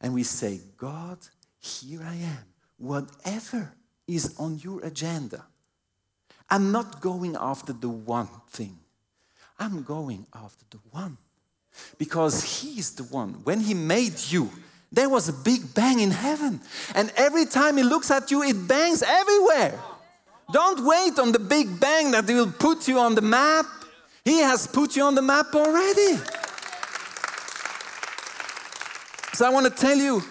and 0.00 0.14
we 0.14 0.22
say, 0.22 0.60
God, 0.76 1.18
here 1.58 2.02
I 2.02 2.14
am. 2.14 2.44
Whatever 2.78 3.72
is 4.06 4.34
on 4.38 4.58
your 4.58 4.84
agenda, 4.84 5.44
I'm 6.48 6.72
not 6.72 7.00
going 7.00 7.36
after 7.38 7.72
the 7.72 7.88
one 7.88 8.28
thing, 8.48 8.78
I'm 9.58 9.82
going 9.82 10.26
after 10.34 10.64
the 10.70 10.78
one. 10.90 11.16
Because 11.98 12.42
He 12.42 12.78
is 12.78 12.92
the 12.92 13.04
one. 13.04 13.34
When 13.44 13.60
He 13.60 13.74
made 13.74 14.18
you, 14.28 14.50
there 14.90 15.08
was 15.08 15.28
a 15.28 15.32
big 15.32 15.74
bang 15.74 16.00
in 16.00 16.10
heaven. 16.10 16.60
And 16.94 17.12
every 17.16 17.46
time 17.46 17.76
He 17.76 17.82
looks 17.82 18.10
at 18.10 18.30
you, 18.30 18.42
it 18.42 18.66
bangs 18.66 19.02
everywhere. 19.02 19.78
Don't 20.52 20.84
wait 20.84 21.18
on 21.18 21.32
the 21.32 21.38
big 21.38 21.78
bang 21.78 22.10
that 22.12 22.26
will 22.26 22.50
put 22.50 22.88
you 22.88 22.98
on 22.98 23.14
the 23.14 23.20
map. 23.20 23.66
He 24.24 24.38
has 24.38 24.66
put 24.66 24.96
you 24.96 25.02
on 25.02 25.14
the 25.14 25.22
map 25.22 25.54
already. 25.54 26.16
So 29.34 29.46
I 29.46 29.50
want 29.50 29.66
to 29.66 29.70
tell 29.72 29.96
you 29.96 30.22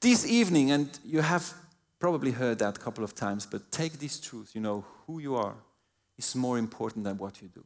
this 0.00 0.26
evening, 0.26 0.70
and 0.70 0.98
you 1.04 1.20
have 1.20 1.52
probably 1.98 2.30
heard 2.30 2.58
that 2.58 2.76
a 2.76 2.80
couple 2.80 3.04
of 3.04 3.14
times, 3.14 3.46
but 3.46 3.70
take 3.70 3.98
this 3.98 4.18
truth 4.18 4.52
you 4.54 4.60
know, 4.60 4.84
who 5.06 5.18
you 5.18 5.36
are 5.36 5.54
is 6.18 6.34
more 6.34 6.58
important 6.58 7.04
than 7.04 7.18
what 7.18 7.40
you 7.42 7.48
do. 7.48 7.64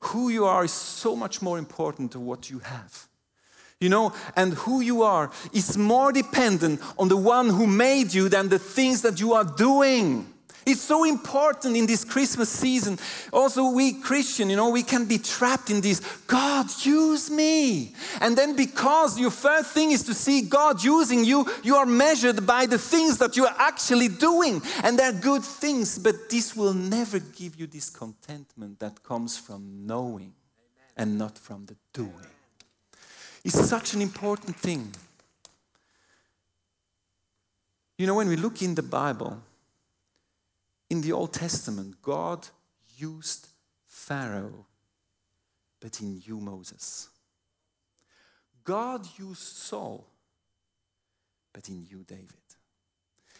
Who 0.00 0.30
you 0.30 0.46
are 0.46 0.64
is 0.64 0.72
so 0.72 1.14
much 1.14 1.42
more 1.42 1.58
important 1.58 2.12
than 2.12 2.26
what 2.26 2.50
you 2.50 2.58
have. 2.60 3.06
You 3.82 3.88
know, 3.88 4.12
and 4.36 4.54
who 4.54 4.80
you 4.80 5.02
are 5.02 5.30
is 5.52 5.76
more 5.76 6.12
dependent 6.12 6.80
on 6.96 7.08
the 7.08 7.16
one 7.16 7.48
who 7.48 7.66
made 7.66 8.14
you 8.14 8.28
than 8.28 8.48
the 8.48 8.58
things 8.58 9.02
that 9.02 9.18
you 9.18 9.32
are 9.32 9.44
doing. 9.44 10.32
It's 10.64 10.80
so 10.80 11.02
important 11.02 11.76
in 11.76 11.86
this 11.86 12.04
Christmas 12.04 12.48
season. 12.48 12.98
Also, 13.32 13.70
we 13.70 13.94
Christian, 13.94 14.48
you 14.48 14.56
know, 14.56 14.68
we 14.68 14.84
can 14.84 15.06
be 15.06 15.18
trapped 15.18 15.70
in 15.70 15.80
this 15.80 15.98
God, 16.28 16.66
use 16.84 17.30
me. 17.30 17.94
And 18.20 18.38
then, 18.38 18.54
because 18.54 19.18
your 19.18 19.32
first 19.32 19.72
thing 19.72 19.90
is 19.90 20.04
to 20.04 20.14
see 20.14 20.42
God 20.42 20.84
using 20.84 21.24
you, 21.24 21.50
you 21.64 21.74
are 21.74 21.86
measured 21.86 22.46
by 22.46 22.66
the 22.66 22.78
things 22.78 23.18
that 23.18 23.36
you 23.36 23.46
are 23.46 23.56
actually 23.58 24.08
doing. 24.08 24.62
And 24.84 24.96
they're 24.96 25.12
good 25.12 25.42
things, 25.42 25.98
but 25.98 26.30
this 26.30 26.54
will 26.54 26.74
never 26.74 27.18
give 27.18 27.58
you 27.58 27.66
this 27.66 27.90
contentment 27.90 28.78
that 28.78 29.02
comes 29.02 29.36
from 29.36 29.84
knowing 29.84 30.34
and 30.96 31.18
not 31.18 31.38
from 31.38 31.66
the 31.66 31.74
doing. 31.92 32.30
It's 33.44 33.68
such 33.68 33.94
an 33.94 34.02
important 34.02 34.56
thing. 34.56 34.92
You 37.98 38.06
know, 38.06 38.14
when 38.14 38.28
we 38.28 38.36
look 38.36 38.62
in 38.62 38.74
the 38.74 38.82
Bible, 38.82 39.42
in 40.90 41.00
the 41.00 41.12
Old 41.12 41.32
Testament, 41.32 42.02
God 42.02 42.46
used 42.96 43.48
Pharaoh, 43.86 44.66
but 45.80 45.96
he 45.96 46.06
knew 46.06 46.38
Moses. 46.38 47.08
God 48.64 49.06
used 49.18 49.56
Saul, 49.56 50.06
but 51.52 51.66
he 51.66 51.74
knew 51.74 52.04
David. 52.06 52.28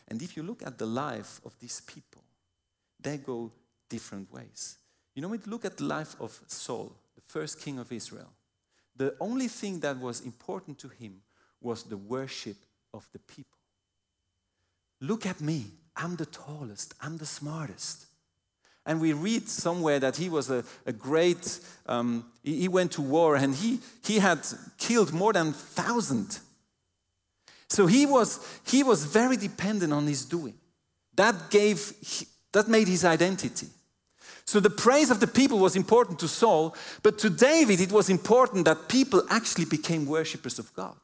And 0.08 0.20
if 0.20 0.36
you 0.36 0.42
look 0.42 0.62
at 0.66 0.78
the 0.78 0.86
life 0.86 1.40
of 1.44 1.58
these 1.60 1.80
people, 1.80 2.22
they 3.00 3.18
go 3.18 3.52
different 3.88 4.32
ways. 4.32 4.76
You 5.14 5.22
know, 5.22 5.32
you 5.32 5.40
look 5.46 5.64
at 5.64 5.76
the 5.76 5.84
life 5.84 6.16
of 6.20 6.38
Saul, 6.46 6.92
the 7.14 7.20
first 7.20 7.60
king 7.60 7.78
of 7.78 7.92
Israel, 7.92 8.30
the 8.96 9.14
only 9.20 9.48
thing 9.48 9.80
that 9.80 9.98
was 9.98 10.20
important 10.20 10.78
to 10.80 10.88
him 10.88 11.22
was 11.60 11.84
the 11.84 11.96
worship 11.96 12.56
of 12.92 13.08
the 13.12 13.18
people. 13.18 13.58
Look 15.00 15.26
at 15.26 15.40
me. 15.40 15.66
I'm 15.96 16.16
the 16.16 16.26
tallest. 16.26 16.94
I'm 17.00 17.18
the 17.18 17.26
smartest. 17.26 18.06
And 18.84 19.00
we 19.00 19.12
read 19.12 19.48
somewhere 19.48 20.00
that 20.00 20.16
he 20.16 20.28
was 20.28 20.50
a, 20.50 20.64
a 20.86 20.92
great, 20.92 21.60
um, 21.86 22.24
he, 22.42 22.62
he 22.62 22.68
went 22.68 22.92
to 22.92 23.02
war 23.02 23.36
and 23.36 23.54
he, 23.54 23.78
he 24.04 24.18
had 24.18 24.40
killed 24.78 25.12
more 25.12 25.32
than 25.32 25.46
1,000. 25.46 26.38
So 27.68 27.86
he 27.86 28.06
was, 28.06 28.60
he 28.66 28.82
was 28.82 29.04
very 29.04 29.36
dependent 29.36 29.92
on 29.92 30.06
his 30.06 30.24
doing. 30.24 30.54
That 31.14 31.50
gave, 31.50 31.92
that 32.52 32.68
made 32.68 32.88
his 32.88 33.04
identity. 33.04 33.68
So 34.44 34.60
the 34.60 34.70
praise 34.70 35.10
of 35.10 35.20
the 35.20 35.26
people 35.26 35.58
was 35.58 35.76
important 35.76 36.18
to 36.20 36.28
Saul, 36.28 36.74
but 37.02 37.18
to 37.18 37.30
David 37.30 37.80
it 37.80 37.92
was 37.92 38.08
important 38.08 38.64
that 38.64 38.88
people 38.88 39.22
actually 39.30 39.66
became 39.66 40.06
worshippers 40.06 40.58
of 40.58 40.72
God, 40.74 40.96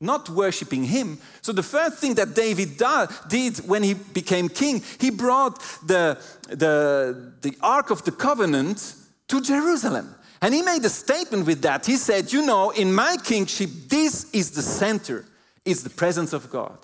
not 0.00 0.28
worshiping 0.28 0.84
him. 0.84 1.18
So 1.40 1.52
the 1.52 1.62
first 1.62 1.98
thing 1.98 2.14
that 2.14 2.34
David 2.34 2.80
did 3.28 3.58
when 3.58 3.82
he 3.82 3.94
became 3.94 4.48
king, 4.48 4.82
he 5.00 5.10
brought 5.10 5.60
the, 5.86 6.18
the, 6.48 7.32
the 7.40 7.56
Ark 7.62 7.90
of 7.90 8.04
the 8.04 8.12
Covenant 8.12 8.94
to 9.28 9.40
Jerusalem. 9.40 10.14
And 10.42 10.52
he 10.52 10.60
made 10.60 10.84
a 10.84 10.90
statement 10.90 11.46
with 11.46 11.62
that. 11.62 11.86
He 11.86 11.96
said, 11.96 12.32
You 12.32 12.44
know, 12.44 12.68
in 12.70 12.92
my 12.92 13.16
kingship, 13.24 13.70
this 13.88 14.30
is 14.32 14.50
the 14.50 14.62
center, 14.62 15.24
it's 15.64 15.82
the 15.82 15.90
presence 15.90 16.34
of 16.34 16.50
God. 16.50 16.76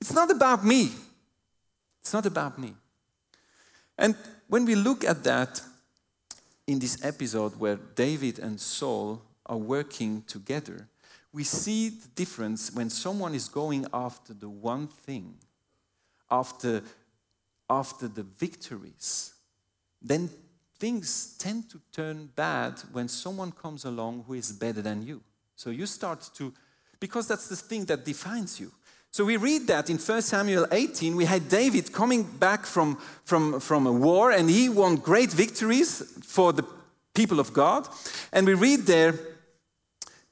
It's 0.00 0.12
not 0.12 0.30
about 0.30 0.64
me. 0.64 0.90
It's 2.02 2.12
not 2.12 2.26
about 2.26 2.58
me. 2.58 2.74
And 3.96 4.14
when 4.48 4.64
we 4.64 4.74
look 4.74 5.04
at 5.04 5.24
that 5.24 5.60
in 6.66 6.78
this 6.78 7.04
episode 7.04 7.58
where 7.58 7.76
David 7.94 8.38
and 8.38 8.60
Saul 8.60 9.22
are 9.46 9.56
working 9.56 10.22
together, 10.26 10.88
we 11.32 11.44
see 11.44 11.90
the 11.90 12.08
difference 12.14 12.72
when 12.72 12.90
someone 12.90 13.34
is 13.34 13.48
going 13.48 13.86
after 13.92 14.32
the 14.32 14.48
one 14.48 14.86
thing, 14.86 15.34
after, 16.30 16.82
after 17.68 18.08
the 18.08 18.22
victories, 18.22 19.34
then 20.00 20.30
things 20.78 21.36
tend 21.38 21.68
to 21.70 21.80
turn 21.92 22.28
bad 22.34 22.74
when 22.92 23.08
someone 23.08 23.52
comes 23.52 23.84
along 23.84 24.24
who 24.26 24.34
is 24.34 24.52
better 24.52 24.82
than 24.82 25.02
you. 25.02 25.20
So 25.56 25.70
you 25.70 25.86
start 25.86 26.28
to, 26.34 26.52
because 27.00 27.28
that's 27.28 27.48
the 27.48 27.56
thing 27.56 27.84
that 27.86 28.04
defines 28.04 28.60
you. 28.60 28.72
So 29.12 29.24
we 29.24 29.38
read 29.38 29.66
that 29.68 29.88
in 29.88 29.96
1 29.96 30.22
Samuel 30.22 30.66
18, 30.70 31.16
we 31.16 31.24
had 31.24 31.48
David 31.48 31.92
coming 31.92 32.22
back 32.22 32.66
from, 32.66 32.96
from, 33.24 33.60
from 33.60 33.86
a 33.86 33.92
war 33.92 34.30
and 34.30 34.50
he 34.50 34.68
won 34.68 34.96
great 34.96 35.30
victories 35.30 36.02
for 36.22 36.52
the 36.52 36.64
people 37.14 37.40
of 37.40 37.52
God. 37.52 37.88
And 38.32 38.46
we 38.46 38.54
read 38.54 38.80
there, 38.80 39.18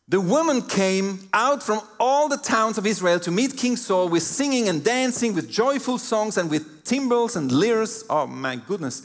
the 0.06 0.20
woman 0.20 0.60
came 0.60 1.28
out 1.32 1.62
from 1.62 1.80
all 1.98 2.28
the 2.28 2.36
towns 2.36 2.76
of 2.76 2.86
Israel 2.86 3.18
to 3.20 3.30
meet 3.30 3.56
King 3.56 3.76
Saul 3.76 4.10
with 4.10 4.22
singing 4.22 4.68
and 4.68 4.84
dancing, 4.84 5.34
with 5.34 5.50
joyful 5.50 5.96
songs 5.96 6.36
and 6.36 6.50
with 6.50 6.84
timbrels 6.84 7.36
and 7.36 7.50
lyres. 7.50 8.04
Oh 8.10 8.26
my 8.26 8.56
goodness. 8.56 9.02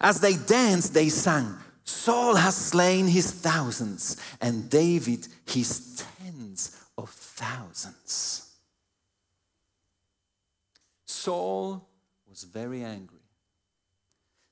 As 0.00 0.20
they 0.20 0.34
danced, 0.34 0.94
they 0.94 1.08
sang, 1.08 1.54
Saul 1.84 2.34
has 2.34 2.56
slain 2.56 3.06
his 3.06 3.30
thousands 3.30 4.16
and 4.40 4.68
David 4.68 5.28
his 5.46 6.04
tens 6.18 6.76
of 6.98 7.08
thousands. 7.08 8.51
Saul 11.22 11.86
was 12.28 12.42
very 12.42 12.82
angry. 12.82 13.20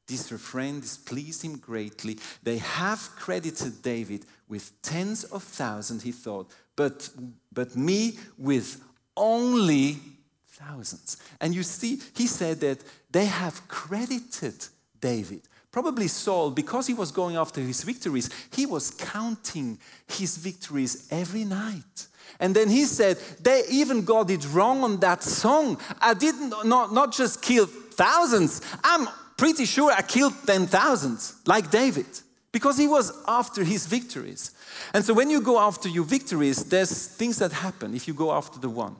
This 0.06 0.30
refrain 0.30 0.80
displeased 0.80 1.42
him 1.42 1.56
greatly. 1.58 2.18
They 2.44 2.58
have 2.58 3.10
credited 3.16 3.82
David 3.82 4.24
with 4.48 4.80
tens 4.80 5.24
of 5.24 5.42
thousands, 5.42 6.04
he 6.04 6.12
thought, 6.12 6.48
but, 6.76 7.08
but 7.52 7.74
me 7.74 8.18
with 8.38 8.80
only 9.16 9.98
thousands. 10.46 11.16
And 11.40 11.54
you 11.54 11.64
see, 11.64 12.00
he 12.14 12.28
said 12.28 12.60
that 12.60 12.78
they 13.10 13.26
have 13.26 13.66
credited 13.66 14.64
David. 15.00 15.42
Probably 15.72 16.06
Saul, 16.06 16.52
because 16.52 16.86
he 16.86 16.94
was 16.94 17.10
going 17.10 17.36
after 17.36 17.60
his 17.60 17.82
victories, 17.82 18.30
he 18.52 18.66
was 18.66 18.92
counting 18.92 19.78
his 20.06 20.36
victories 20.36 21.08
every 21.10 21.44
night. 21.44 22.06
And 22.38 22.54
then 22.54 22.68
he 22.68 22.84
said, 22.84 23.18
they 23.42 23.64
even 23.70 24.04
got 24.04 24.30
it 24.30 24.46
wrong 24.52 24.84
on 24.84 25.00
that 25.00 25.22
song. 25.22 25.78
I 26.00 26.14
didn't 26.14 26.50
not, 26.64 26.92
not 26.92 27.12
just 27.12 27.42
kill 27.42 27.66
thousands, 27.66 28.62
I'm 28.84 29.08
pretty 29.36 29.64
sure 29.64 29.90
I 29.90 30.02
killed 30.02 30.34
10,000, 30.46 31.18
like 31.46 31.70
David, 31.70 32.06
because 32.52 32.76
he 32.76 32.86
was 32.86 33.12
after 33.26 33.64
his 33.64 33.86
victories. 33.86 34.52
And 34.94 35.04
so 35.04 35.14
when 35.14 35.30
you 35.30 35.40
go 35.40 35.58
after 35.58 35.88
your 35.88 36.04
victories, 36.04 36.64
there's 36.64 37.06
things 37.06 37.38
that 37.38 37.52
happen 37.52 37.94
if 37.94 38.06
you 38.06 38.14
go 38.14 38.32
after 38.32 38.58
the 38.58 38.68
one. 38.68 38.96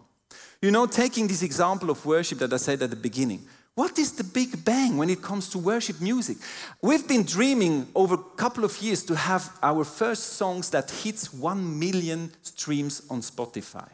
You 0.63 0.71
know, 0.71 0.87
taking 0.87 1.27
this 1.27 1.43
example 1.43 1.91
of 1.91 2.05
worship 2.05 2.39
that 2.39 2.53
I 2.53 2.59
said 2.59 2.83
at 2.83 2.91
the 2.91 2.97
beginning, 2.97 3.47
what 3.81 3.99
is 3.99 4.13
the 4.13 4.25
big 4.25 4.63
bang 4.63 4.99
when 4.99 5.09
it 5.09 5.23
comes 5.23 5.49
to 5.49 5.59
worship 5.59 6.03
music? 6.03 6.37
We've 6.83 7.09
been 7.09 7.23
dreaming 7.23 7.87
over 7.95 8.17
a 8.17 8.37
couple 8.37 8.63
of 8.63 8.83
years 8.83 9.03
to 9.05 9.17
have 9.17 9.51
our 9.63 9.85
first 9.85 10.35
songs 10.35 10.69
that 10.69 10.91
hits 10.91 11.33
1 11.33 11.79
million 11.79 12.31
streams 12.43 13.01
on 13.09 13.23
Spotify. 13.23 13.89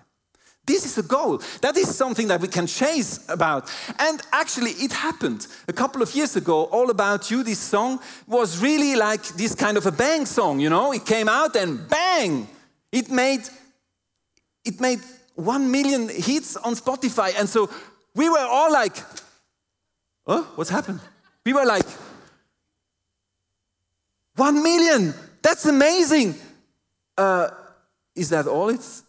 This 0.67 0.85
is 0.87 0.99
a 0.99 1.05
goal. 1.05 1.41
That 1.61 1.77
is 1.77 1.95
something 1.95 2.27
that 2.27 2.41
we 2.41 2.49
can 2.49 2.67
chase 2.67 3.25
about. 3.29 3.73
And 4.01 4.21
actually, 4.33 4.73
it 4.73 4.93
happened 4.93 5.47
a 5.69 5.73
couple 5.73 6.03
of 6.03 6.13
years 6.17 6.35
ago. 6.35 6.65
All 6.65 6.91
About 6.91 7.31
You, 7.31 7.45
this 7.45 7.61
song, 7.61 8.01
was 8.27 8.61
really 8.61 8.97
like 8.97 9.23
this 9.37 9.55
kind 9.55 9.77
of 9.77 9.87
a 9.87 9.93
bang 9.93 10.27
song, 10.27 10.59
you 10.59 10.69
know? 10.69 10.93
It 10.93 11.07
came 11.07 11.29
out 11.29 11.55
and 11.55 11.89
bang! 11.89 12.49
It 12.91 13.09
made, 13.09 13.49
it 14.65 14.81
made 14.81 14.99
1 15.37 15.71
million 15.71 16.09
hits 16.09 16.57
on 16.57 16.75
Spotify. 16.75 17.39
And 17.39 17.49
so 17.49 17.71
we 18.17 18.29
were 18.29 18.49
all 18.51 18.73
like, 18.73 18.97
oh, 20.27 20.53
what's 20.55 20.71
happened? 20.71 21.01
We 21.45 21.53
were 21.53 21.65
like, 21.65 21.87
one 24.35 24.63
million, 24.63 25.15
that's 25.43 25.65
amazing. 25.67 26.35
Uh, 27.17 27.49
is 28.15 28.31
that 28.31 28.47
all 28.47 28.69
it's, 28.69 29.03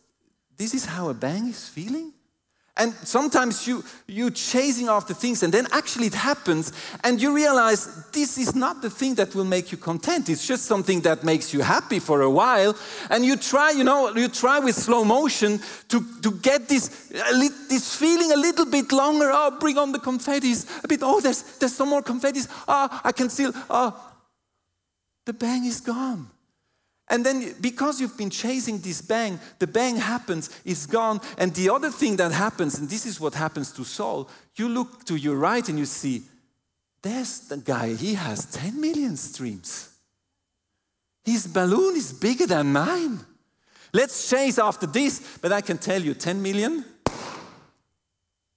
this 0.56 0.73
is 0.73 0.86
how 0.86 1.10
a 1.10 1.13
bank 1.13 1.49
is 1.49 1.67
feeling? 1.67 2.13
And 2.79 2.93
sometimes 3.03 3.67
you, 3.67 3.83
you're 4.07 4.29
chasing 4.29 4.87
after 4.87 5.13
things, 5.13 5.41
and 5.41 5.51
then 5.51 5.67
actually 5.71 6.07
it 6.07 6.13
happens, 6.13 6.71
and 7.03 7.19
you 7.19 7.33
realize 7.33 8.05
this 8.11 8.37
is 8.37 8.55
not 8.55 8.81
the 8.81 8.89
thing 8.89 9.15
that 9.15 9.33
will 9.33 9.45
make 9.45 9.71
you 9.71 9.77
content. 9.77 10.29
It's 10.29 10.45
just 10.45 10.65
something 10.65 11.01
that 11.01 11.23
makes 11.23 11.53
you 11.53 11.61
happy 11.61 11.99
for 11.99 12.21
a 12.21 12.29
while. 12.29 12.75
And 13.09 13.25
you 13.25 13.35
try, 13.35 13.71
you 13.71 13.83
know, 13.83 14.15
you 14.15 14.27
try 14.27 14.59
with 14.59 14.75
slow 14.75 15.03
motion 15.03 15.59
to, 15.89 16.05
to 16.21 16.31
get 16.31 16.69
this, 16.69 17.09
this 17.67 17.95
feeling 17.95 18.31
a 18.31 18.37
little 18.37 18.65
bit 18.65 18.91
longer. 18.91 19.31
Oh, 19.33 19.57
bring 19.59 19.77
on 19.77 19.91
the 19.91 19.99
confettis 19.99 20.83
a 20.83 20.87
bit. 20.87 20.99
Oh, 21.01 21.19
there's, 21.19 21.41
there's 21.57 21.75
some 21.75 21.89
more 21.89 22.03
confettis. 22.03 22.47
Oh, 22.67 23.01
I 23.03 23.11
can 23.11 23.29
still, 23.29 23.53
oh, 23.69 24.13
the 25.25 25.33
bang 25.33 25.65
is 25.65 25.81
gone. 25.81 26.29
And 27.09 27.25
then, 27.25 27.55
because 27.61 28.01
you've 28.01 28.17
been 28.17 28.29
chasing 28.29 28.79
this 28.79 29.01
bang, 29.01 29.39
the 29.59 29.67
bang 29.67 29.95
happens, 29.95 30.49
it's 30.65 30.85
gone. 30.85 31.21
And 31.37 31.53
the 31.53 31.69
other 31.69 31.89
thing 31.89 32.17
that 32.17 32.33
happens, 32.33 32.77
and 32.77 32.89
this 32.89 33.05
is 33.05 33.19
what 33.19 33.33
happens 33.33 33.71
to 33.73 33.85
Saul, 33.85 34.29
you 34.55 34.67
look 34.67 35.05
to 35.05 35.15
your 35.15 35.37
right 35.37 35.67
and 35.69 35.79
you 35.79 35.85
see, 35.85 36.23
there's 37.01 37.39
the 37.47 37.57
guy, 37.57 37.93
he 37.93 38.15
has 38.15 38.45
10 38.45 38.81
million 38.81 39.15
streams. 39.15 39.93
His 41.23 41.47
balloon 41.47 41.95
is 41.95 42.11
bigger 42.11 42.47
than 42.47 42.73
mine. 42.73 43.19
Let's 43.93 44.29
chase 44.29 44.59
after 44.59 44.85
this, 44.85 45.37
but 45.41 45.53
I 45.53 45.61
can 45.61 45.77
tell 45.77 46.01
you 46.01 46.13
10 46.13 46.41
million, 46.41 46.83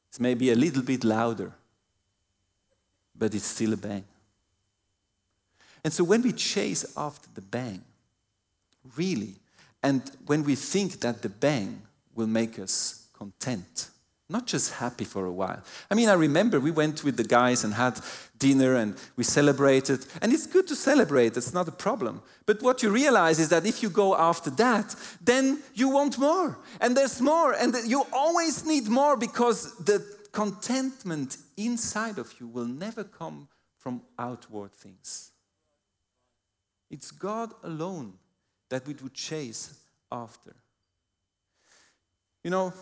it's 0.09 0.19
maybe 0.19 0.51
a 0.51 0.57
little 0.57 0.83
bit 0.83 1.05
louder, 1.05 1.53
but 3.17 3.33
it's 3.33 3.47
still 3.47 3.75
a 3.75 3.77
bang. 3.77 4.05
And 5.85 5.93
so 5.93 6.03
when 6.03 6.23
we 6.23 6.33
chase 6.33 6.85
after 6.97 7.29
the 7.33 7.41
bang, 7.41 7.85
really. 8.97 9.37
And 9.83 10.03
when 10.27 10.45
we 10.45 10.55
think 10.55 11.01
that 11.01 11.23
the 11.23 11.29
bang 11.29 11.83
will 12.15 12.27
make 12.27 12.59
us 12.59 13.07
content, 13.13 13.91
not 14.29 14.47
just 14.47 14.75
happy 14.75 15.05
for 15.05 15.27
a 15.27 15.33
while. 15.33 15.63
I 15.91 15.95
mean, 15.95 16.09
I 16.09 16.13
remember 16.15 16.61
we 16.61 16.71
went 16.71 17.03
with 17.03 17.17
the 17.17 17.25
guys 17.25 17.65
and 17.65 17.75
had 17.75 18.01
dinner 18.39 18.77
and 18.77 18.97
we 19.17 19.25
celebrated, 19.25 20.07
and 20.23 20.33
it's 20.33 20.47
good 20.47 20.69
to 20.69 20.77
celebrate, 20.77 21.37
it's 21.37 21.53
not 21.53 21.69
a 21.69 21.73
problem. 21.73 22.23
But 22.47 22.63
what 22.63 22.83
you 22.83 22.91
realize 22.91 23.41
is 23.41 23.49
that 23.49 23.67
if 23.67 23.83
you 23.83 23.91
go 23.91 24.17
after 24.17 24.51
that, 24.51 24.95
then 25.21 25.63
you 25.75 25.89
want 25.89 26.19
more, 26.19 26.59
and 26.81 26.97
there's 26.97 27.21
more, 27.21 27.53
and 27.53 27.75
you 27.87 28.07
always 28.13 28.65
need 28.65 28.89
more 28.89 29.17
because 29.17 29.77
the 29.79 30.05
contentment 30.33 31.37
inside 31.57 32.19
of 32.19 32.33
you 32.39 32.47
will 32.47 32.67
never 32.67 33.03
come 33.03 33.49
from 33.79 34.03
outward 34.19 34.73
things. 34.73 35.33
It's 36.89 37.11
God 37.11 37.53
alone 37.63 38.15
that 38.71 38.87
we 38.87 38.95
would 38.95 39.15
chase 39.15 39.79
after. 40.11 40.55
You 42.43 42.51
know, 42.51 42.73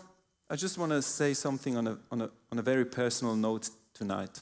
I 0.49 0.55
just 0.55 0.77
want 0.77 0.91
to 0.93 1.01
say 1.01 1.33
something 1.33 1.75
on 1.77 1.87
a, 1.87 1.97
on, 2.11 2.21
a, 2.21 2.29
on 2.51 2.59
a 2.59 2.61
very 2.61 2.85
personal 2.85 3.35
note 3.35 3.69
tonight. 3.93 4.41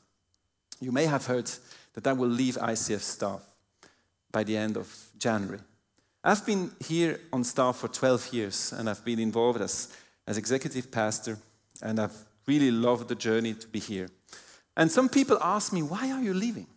You 0.80 0.92
may 0.92 1.06
have 1.06 1.26
heard 1.26 1.50
that 1.94 2.06
I 2.06 2.14
will 2.14 2.30
leave 2.30 2.56
ICF 2.56 3.00
staff 3.00 3.42
by 4.32 4.44
the 4.44 4.56
end 4.56 4.78
of 4.78 4.88
January. 5.18 5.60
I've 6.24 6.46
been 6.46 6.72
here 6.86 7.20
on 7.34 7.44
staff 7.44 7.78
for 7.78 7.88
12 7.88 8.34
years 8.34 8.74
and 8.74 8.90
I've 8.90 9.04
been 9.04 9.20
involved 9.20 9.62
as, 9.62 9.92
as 10.28 10.38
executive 10.38 10.92
pastor 10.92 11.38
and 11.82 12.00
I've 12.00 12.16
really 12.46 12.72
loved 12.72 13.08
the 13.08 13.16
journey 13.16 13.54
to 13.54 13.68
be 13.68 13.80
here. 13.80 14.10
And 14.76 14.92
some 14.92 15.10
people 15.10 15.38
ask 15.42 15.74
me, 15.74 15.82
why 15.82 16.12
are 16.12 16.22
you 16.22 16.34
leaving? 16.34 16.68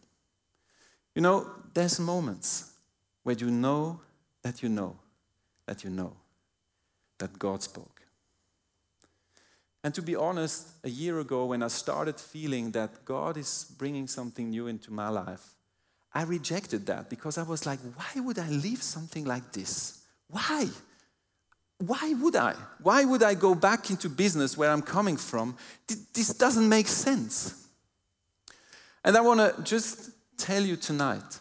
You 1.14 1.22
know, 1.22 1.46
there's 1.74 2.00
moments 2.00 2.72
where 3.22 3.37
you 3.37 3.50
know 3.50 4.00
that 4.42 4.62
you 4.62 4.68
know 4.68 4.96
that 5.66 5.85
you 5.85 5.90
know 5.90 6.16
that 7.18 7.38
God 7.38 7.62
spoke. 7.62 8.00
And 9.83 9.94
to 9.94 10.03
be 10.03 10.14
honest, 10.14 10.68
a 10.85 10.90
year 10.90 11.20
ago, 11.20 11.46
when 11.46 11.62
I 11.62 11.68
started 11.68 12.20
feeling 12.20 12.72
that 12.72 13.05
God 13.05 13.37
is 13.37 13.72
bringing 13.79 14.07
something 14.07 14.50
new 14.50 14.66
into 14.66 14.92
my 14.92 15.09
life, 15.09 15.55
I 16.12 16.24
rejected 16.24 16.87
that 16.87 17.09
because 17.09 17.38
I 17.38 17.44
was 17.44 17.64
like, 17.64 17.79
why 17.94 18.20
would 18.20 18.38
I 18.38 18.48
leave 18.48 18.83
something 18.83 19.24
like 19.24 19.53
this? 19.53 20.03
Why? 20.29 20.68
Why 21.79 22.14
would 22.20 22.37
I? 22.37 22.55
Why 22.83 23.05
would 23.05 23.22
I 23.22 23.35
go 23.35 23.55
back 23.55 23.88
into 23.88 24.11
business 24.11 24.57
where 24.57 24.70
I'm 24.70 24.83
coming 24.83 25.16
from? 25.16 25.57
This 26.12 26.35
doesn't 26.35 26.68
make 26.68 26.88
sense. 26.88 27.68
And 29.03 29.16
I 29.16 29.22
want 29.22 29.40
to 29.40 29.62
just 29.62 30.11
tell 30.37 30.62
you 30.62 30.76
tonight 30.76 31.39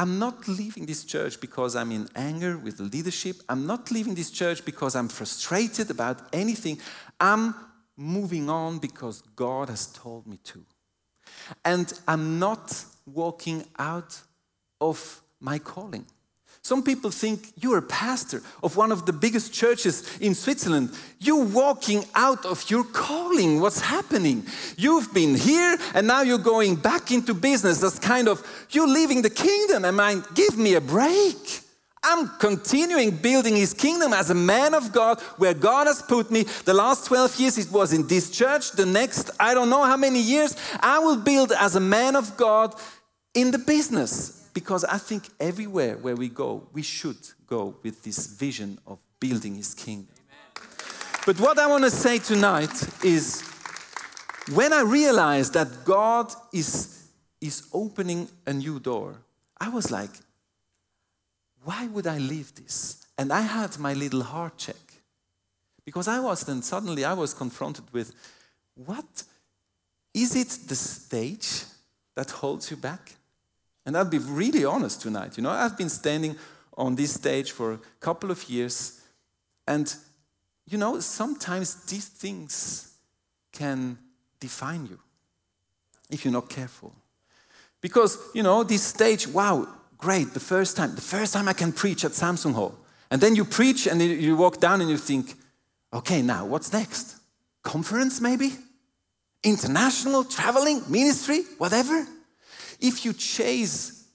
I'm 0.00 0.18
not 0.18 0.48
leaving 0.48 0.86
this 0.86 1.04
church 1.04 1.42
because 1.42 1.76
I'm 1.76 1.92
in 1.92 2.08
anger 2.16 2.56
with 2.56 2.78
the 2.78 2.84
leadership. 2.84 3.36
I'm 3.50 3.66
not 3.66 3.90
leaving 3.90 4.14
this 4.14 4.30
church 4.30 4.64
because 4.64 4.96
I'm 4.96 5.08
frustrated 5.08 5.90
about 5.90 6.22
anything. 6.32 6.78
I'm 7.20 7.54
moving 7.98 8.48
on 8.48 8.78
because 8.78 9.20
God 9.36 9.68
has 9.68 9.88
told 9.88 10.26
me 10.26 10.38
to. 10.44 10.64
And 11.66 11.92
I'm 12.08 12.38
not 12.38 12.82
walking 13.04 13.66
out 13.78 14.18
of 14.80 15.20
my 15.38 15.58
calling. 15.58 16.06
Some 16.62 16.82
people 16.82 17.10
think 17.10 17.52
you're 17.56 17.78
a 17.78 17.82
pastor 17.82 18.42
of 18.62 18.76
one 18.76 18.92
of 18.92 19.06
the 19.06 19.14
biggest 19.14 19.52
churches 19.52 20.18
in 20.18 20.34
Switzerland. 20.34 20.90
You're 21.18 21.44
walking 21.44 22.04
out 22.14 22.44
of 22.44 22.68
your 22.70 22.84
calling. 22.84 23.60
What's 23.60 23.80
happening? 23.80 24.44
You've 24.76 25.12
been 25.14 25.34
here 25.34 25.78
and 25.94 26.06
now 26.06 26.20
you're 26.20 26.38
going 26.38 26.76
back 26.76 27.12
into 27.12 27.32
business. 27.32 27.80
That's 27.80 27.98
kind 27.98 28.28
of, 28.28 28.46
you're 28.70 28.88
leaving 28.88 29.22
the 29.22 29.30
kingdom. 29.30 29.86
Am 29.86 29.98
I, 29.98 30.22
give 30.34 30.58
me 30.58 30.74
a 30.74 30.82
break. 30.82 31.60
I'm 32.02 32.28
continuing 32.38 33.10
building 33.10 33.56
his 33.56 33.72
kingdom 33.72 34.12
as 34.12 34.30
a 34.30 34.34
man 34.34 34.74
of 34.74 34.92
God 34.92 35.20
where 35.38 35.54
God 35.54 35.86
has 35.86 36.02
put 36.02 36.30
me. 36.30 36.42
The 36.42 36.74
last 36.74 37.06
12 37.06 37.40
years 37.40 37.58
it 37.58 37.72
was 37.72 37.94
in 37.94 38.06
this 38.06 38.30
church. 38.30 38.72
The 38.72 38.86
next, 38.86 39.30
I 39.40 39.54
don't 39.54 39.70
know 39.70 39.84
how 39.84 39.96
many 39.96 40.20
years, 40.20 40.54
I 40.80 40.98
will 40.98 41.16
build 41.16 41.52
as 41.52 41.74
a 41.74 41.80
man 41.80 42.16
of 42.16 42.36
God 42.36 42.74
in 43.34 43.50
the 43.50 43.58
business 43.58 44.39
because 44.52 44.84
I 44.84 44.98
think 44.98 45.28
everywhere 45.38 45.96
where 45.96 46.16
we 46.16 46.28
go, 46.28 46.66
we 46.72 46.82
should 46.82 47.18
go 47.46 47.74
with 47.82 48.02
this 48.02 48.26
vision 48.26 48.78
of 48.86 48.98
building 49.18 49.54
His 49.54 49.74
kingdom. 49.74 50.14
But 51.26 51.38
what 51.38 51.58
I 51.58 51.66
want 51.66 51.84
to 51.84 51.90
say 51.90 52.18
tonight 52.18 53.04
is 53.04 53.42
when 54.52 54.72
I 54.72 54.80
realized 54.80 55.54
that 55.54 55.84
God 55.84 56.32
is, 56.52 57.08
is 57.40 57.68
opening 57.72 58.28
a 58.46 58.52
new 58.52 58.80
door, 58.80 59.16
I 59.60 59.68
was 59.68 59.90
like, 59.90 60.10
why 61.62 61.86
would 61.88 62.06
I 62.06 62.18
leave 62.18 62.54
this? 62.54 63.06
And 63.18 63.32
I 63.32 63.42
had 63.42 63.78
my 63.78 63.92
little 63.92 64.22
heart 64.22 64.56
check. 64.56 64.76
Because 65.84 66.08
I 66.08 66.20
was 66.20 66.44
then 66.44 66.62
suddenly 66.62 67.04
I 67.04 67.12
was 67.12 67.34
confronted 67.34 67.84
with 67.92 68.14
what 68.74 69.24
is 70.14 70.34
it 70.34 70.68
the 70.68 70.74
stage 70.74 71.64
that 72.16 72.30
holds 72.30 72.70
you 72.70 72.76
back? 72.76 73.14
And 73.86 73.96
I'll 73.96 74.04
be 74.04 74.18
really 74.18 74.64
honest 74.64 75.02
tonight. 75.02 75.36
You 75.36 75.42
know, 75.42 75.50
I've 75.50 75.76
been 75.76 75.88
standing 75.88 76.36
on 76.76 76.94
this 76.94 77.14
stage 77.14 77.52
for 77.52 77.72
a 77.72 77.78
couple 78.00 78.30
of 78.30 78.48
years, 78.48 79.00
and 79.66 79.94
you 80.66 80.78
know, 80.78 81.00
sometimes 81.00 81.74
these 81.86 82.06
things 82.06 82.94
can 83.52 83.98
define 84.38 84.86
you 84.86 84.98
if 86.10 86.24
you're 86.24 86.32
not 86.32 86.48
careful. 86.48 86.94
Because, 87.80 88.18
you 88.34 88.42
know, 88.42 88.62
this 88.62 88.82
stage, 88.82 89.26
wow, 89.26 89.66
great, 89.98 90.32
the 90.32 90.40
first 90.40 90.76
time, 90.76 90.94
the 90.94 91.00
first 91.00 91.32
time 91.32 91.48
I 91.48 91.52
can 91.54 91.72
preach 91.72 92.04
at 92.04 92.12
Samsung 92.12 92.54
Hall. 92.54 92.78
And 93.10 93.20
then 93.20 93.34
you 93.34 93.44
preach 93.44 93.86
and 93.86 94.00
you 94.00 94.36
walk 94.36 94.60
down 94.60 94.80
and 94.80 94.88
you 94.88 94.96
think, 94.96 95.34
okay, 95.92 96.22
now 96.22 96.46
what's 96.46 96.72
next? 96.72 97.16
Conference 97.62 98.20
maybe? 98.20 98.52
International, 99.42 100.22
traveling, 100.22 100.82
ministry, 100.88 101.42
whatever? 101.58 102.06
If 102.80 103.04
you 103.04 103.12
chase 103.12 104.08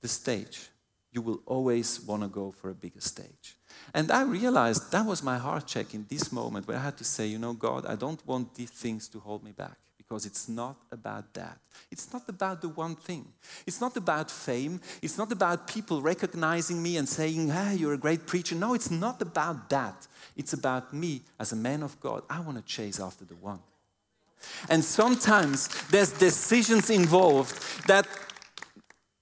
the 0.00 0.08
stage, 0.08 0.68
you 1.12 1.22
will 1.22 1.40
always 1.46 2.00
want 2.00 2.22
to 2.22 2.28
go 2.28 2.50
for 2.50 2.70
a 2.70 2.74
bigger 2.74 3.00
stage. 3.00 3.56
And 3.94 4.10
I 4.10 4.22
realized 4.22 4.92
that 4.92 5.06
was 5.06 5.22
my 5.22 5.38
heart 5.38 5.66
check 5.66 5.94
in 5.94 6.04
this 6.08 6.30
moment 6.30 6.68
where 6.68 6.76
I 6.76 6.82
had 6.82 6.98
to 6.98 7.04
say, 7.04 7.26
you 7.26 7.38
know, 7.38 7.54
God, 7.54 7.86
I 7.86 7.96
don't 7.96 8.24
want 8.26 8.54
these 8.54 8.70
things 8.70 9.08
to 9.08 9.20
hold 9.20 9.42
me 9.42 9.52
back 9.52 9.78
because 9.96 10.26
it's 10.26 10.48
not 10.48 10.76
about 10.90 11.32
that. 11.34 11.58
It's 11.90 12.12
not 12.12 12.28
about 12.28 12.60
the 12.60 12.68
one 12.68 12.96
thing. 12.96 13.26
It's 13.66 13.80
not 13.80 13.96
about 13.96 14.30
fame. 14.30 14.80
It's 15.02 15.18
not 15.18 15.32
about 15.32 15.68
people 15.68 16.02
recognizing 16.02 16.82
me 16.82 16.96
and 16.96 17.08
saying, 17.08 17.48
hey, 17.48 17.76
you're 17.76 17.94
a 17.94 17.98
great 17.98 18.26
preacher. 18.26 18.54
No, 18.54 18.74
it's 18.74 18.90
not 18.90 19.22
about 19.22 19.70
that. 19.70 20.06
It's 20.36 20.52
about 20.52 20.92
me 20.92 21.22
as 21.38 21.52
a 21.52 21.56
man 21.56 21.82
of 21.82 21.98
God. 22.00 22.22
I 22.28 22.40
want 22.40 22.58
to 22.58 22.64
chase 22.64 23.00
after 23.00 23.24
the 23.24 23.36
one. 23.36 23.60
And 24.68 24.84
sometimes 24.84 25.68
there's 25.90 26.12
decisions 26.12 26.90
involved 26.90 27.86
that 27.86 28.06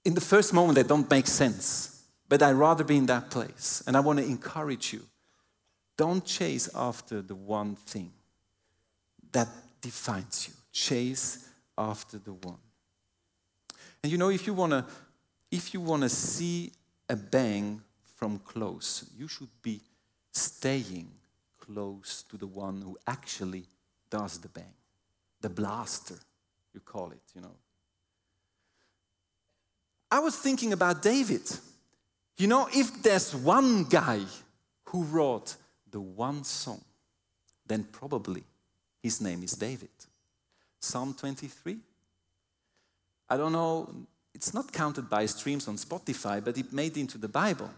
in 0.04 0.14
the 0.14 0.20
first 0.20 0.52
moment 0.52 0.76
they 0.76 0.82
don't 0.82 1.10
make 1.10 1.26
sense. 1.26 2.04
But 2.28 2.42
I'd 2.42 2.52
rather 2.52 2.84
be 2.84 2.96
in 2.96 3.06
that 3.06 3.30
place. 3.30 3.82
And 3.86 3.96
I 3.96 4.00
want 4.00 4.18
to 4.18 4.24
encourage 4.24 4.92
you. 4.92 5.02
Don't 5.96 6.24
chase 6.24 6.68
after 6.74 7.22
the 7.22 7.34
one 7.34 7.76
thing 7.76 8.12
that 9.32 9.48
defines 9.80 10.48
you. 10.48 10.54
Chase 10.72 11.48
after 11.78 12.18
the 12.18 12.32
one. 12.32 12.58
And 14.02 14.12
you 14.12 14.18
know, 14.18 14.30
if 14.30 14.46
you 14.46 14.54
want 14.54 14.72
to 14.72 14.84
if 15.50 15.72
you 15.72 15.80
want 15.80 16.02
to 16.02 16.08
see 16.08 16.72
a 17.08 17.14
bang 17.14 17.80
from 18.16 18.40
close, 18.40 19.08
you 19.16 19.28
should 19.28 19.48
be 19.62 19.80
staying 20.32 21.08
close 21.58 22.24
to 22.28 22.36
the 22.36 22.46
one 22.46 22.82
who 22.82 22.98
actually 23.06 23.64
does 24.10 24.38
the 24.38 24.48
bang 24.48 24.74
the 25.46 25.62
blaster, 25.62 26.18
you 26.74 26.80
call 26.80 27.12
it, 27.12 27.22
you 27.32 27.40
know. 27.40 27.54
I 30.10 30.18
was 30.18 30.34
thinking 30.36 30.72
about 30.72 31.02
David. 31.02 31.42
You 32.36 32.48
know, 32.48 32.68
if 32.74 33.00
there's 33.00 33.32
one 33.32 33.84
guy 33.84 34.22
who 34.86 35.04
wrote 35.04 35.54
the 35.88 36.00
one 36.00 36.42
song, 36.42 36.80
then 37.64 37.84
probably 37.84 38.42
his 39.00 39.20
name 39.20 39.44
is 39.44 39.52
David. 39.52 39.96
Psalm 40.80 41.14
23. 41.14 41.76
I 43.30 43.36
don't 43.36 43.52
know, 43.52 43.88
it's 44.34 44.52
not 44.52 44.72
counted 44.72 45.08
by 45.08 45.26
streams 45.26 45.68
on 45.68 45.76
Spotify, 45.76 46.44
but 46.44 46.58
it 46.58 46.72
made 46.72 46.96
into 46.96 47.18
the 47.18 47.28
Bible. 47.28 47.70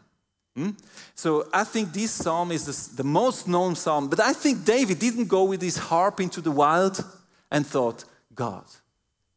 Hmm? 0.56 0.70
So 1.14 1.46
I 1.52 1.64
think 1.64 1.92
this 1.92 2.12
psalm 2.12 2.50
is 2.50 2.64
the, 2.64 3.02
the 3.02 3.08
most 3.08 3.46
known 3.46 3.74
psalm, 3.74 4.08
but 4.08 4.20
I 4.20 4.32
think 4.32 4.64
David 4.64 4.98
didn't 4.98 5.28
go 5.28 5.44
with 5.44 5.60
his 5.60 5.76
harp 5.76 6.18
into 6.18 6.40
the 6.40 6.50
wild 6.50 7.04
and 7.50 7.66
thought, 7.66 8.04
God, 8.34 8.64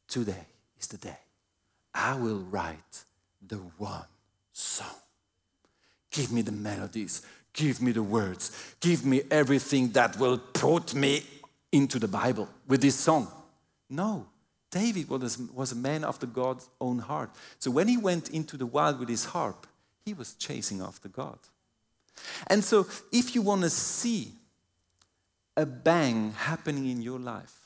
today 0.07 0.45
is 0.79 0.87
the 0.87 0.97
day. 0.97 1.17
I 1.93 2.15
will 2.15 2.39
write 2.39 3.03
the 3.45 3.57
one 3.77 4.05
song. 4.53 4.87
Give 6.11 6.31
me 6.31 6.41
the 6.41 6.51
melodies, 6.51 7.21
give 7.53 7.81
me 7.81 7.91
the 7.91 8.03
words, 8.03 8.75
give 8.79 9.05
me 9.05 9.21
everything 9.31 9.89
that 9.91 10.17
will 10.19 10.37
put 10.37 10.93
me 10.93 11.23
into 11.71 11.99
the 11.99 12.07
Bible 12.07 12.49
with 12.67 12.81
this 12.81 12.95
song. 12.95 13.27
No, 13.89 14.25
David 14.71 15.09
was, 15.09 15.71
a 15.71 15.75
man 15.75 16.03
after 16.03 16.25
God's 16.25 16.69
own 16.79 16.99
heart. 16.99 17.29
So 17.59 17.71
when 17.71 17.87
he 17.87 17.97
went 17.97 18.29
into 18.29 18.57
the 18.57 18.65
wild 18.65 18.99
with 18.99 19.09
his 19.09 19.25
harp, 19.25 19.67
he 20.05 20.13
was 20.13 20.33
chasing 20.35 20.81
after 20.81 21.09
God. 21.09 21.37
And 22.47 22.63
so 22.63 22.87
if 23.11 23.35
you 23.35 23.41
want 23.41 23.61
to 23.61 23.69
see 23.69 24.31
a 25.57 25.65
bang 25.65 26.31
happening 26.31 26.89
in 26.89 27.01
your 27.01 27.19
life, 27.19 27.60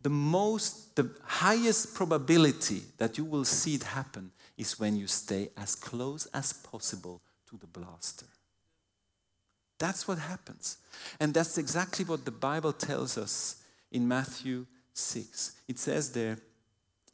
the 0.00 0.10
most, 0.10 0.94
the 0.96 1.10
highest 1.24 1.94
probability 1.94 2.82
that 2.98 3.18
you 3.18 3.24
will 3.24 3.44
see 3.44 3.74
it 3.74 3.82
happen 3.82 4.30
is 4.56 4.78
when 4.78 4.96
you 4.96 5.06
stay 5.06 5.50
as 5.56 5.74
close 5.74 6.26
as 6.34 6.52
possible 6.52 7.20
to 7.48 7.56
the 7.56 7.66
blaster. 7.66 8.26
That's 9.78 10.08
what 10.08 10.18
happens. 10.18 10.78
And 11.20 11.32
that's 11.32 11.58
exactly 11.58 12.04
what 12.04 12.24
the 12.24 12.30
Bible 12.30 12.72
tells 12.72 13.16
us 13.16 13.62
in 13.92 14.06
Matthew 14.06 14.66
6. 14.92 15.52
It 15.68 15.78
says 15.78 16.12
there, 16.12 16.38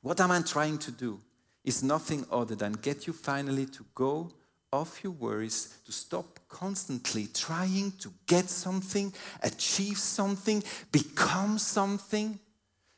What 0.01 0.21
am 0.21 0.31
I 0.31 0.41
trying 0.41 0.79
to 0.79 0.91
do? 0.91 1.21
Is 1.63 1.83
nothing 1.83 2.27
other 2.31 2.55
than 2.55 2.73
get 2.73 3.07
you 3.07 3.13
finally 3.13 3.67
to 3.67 3.85
go 3.95 4.31
off 4.75 5.05
your 5.05 5.13
worries, 5.13 5.79
to 5.87 5.93
stop 5.93 6.41
constantly 6.49 7.29
trying 7.33 7.93
to 7.93 8.13
get 8.27 8.51
something, 8.51 9.13
achieve 9.43 9.97
something, 9.97 10.63
become 10.91 11.59
something. 11.59 12.39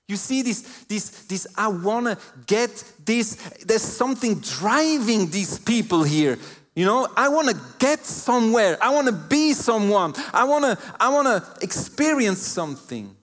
You 0.09 0.16
see 0.16 0.42
this, 0.42 0.85
this, 0.85 1.09
this, 1.25 1.47
I 1.57 1.69
wanna 1.69 2.16
get 2.47 2.85
this. 3.05 3.35
There's 3.64 3.83
something 3.83 4.38
driving 4.38 5.31
these 5.31 5.59
people 5.59 6.05
here. 6.05 6.38
You 6.77 6.85
know, 6.85 7.09
I 7.16 7.29
wanna 7.29 7.55
get 7.79 8.05
somewhere. 8.05 8.79
I 8.81 8.95
wanna 8.95 9.12
be 9.12 9.53
someone. 9.53 10.14
I 10.33 10.45
wanna, 10.45 10.79
I 11.01 11.09
wanna 11.09 11.45
experience 11.61 12.40
something. 12.40 13.16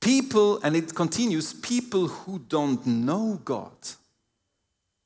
People, 0.00 0.60
and 0.64 0.74
it 0.74 0.92
continues, 0.94 1.52
people 1.52 2.08
who 2.08 2.40
don't 2.40 2.84
know 2.84 3.40
God 3.44 3.70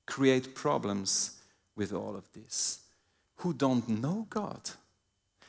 create 0.07 0.55
problems 0.55 1.43
with 1.75 1.93
all 1.93 2.17
of 2.17 2.33
this. 2.33 2.81
Who 3.41 3.53
don't 3.53 3.87
know 3.89 4.27
God. 4.31 4.71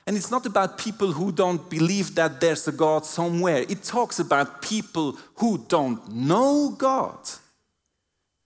And 0.07 0.15
it's 0.15 0.31
not 0.31 0.45
about 0.45 0.77
people 0.77 1.11
who 1.11 1.33
don't 1.33 1.69
believe 1.69 2.15
that 2.15 2.39
there's 2.39 2.65
a 2.65 2.71
God 2.71 3.05
somewhere. 3.05 3.65
It 3.67 3.83
talks 3.83 4.19
about 4.19 4.61
people 4.61 5.17
who 5.35 5.65
don't 5.67 6.09
know 6.09 6.69
God. 6.69 7.19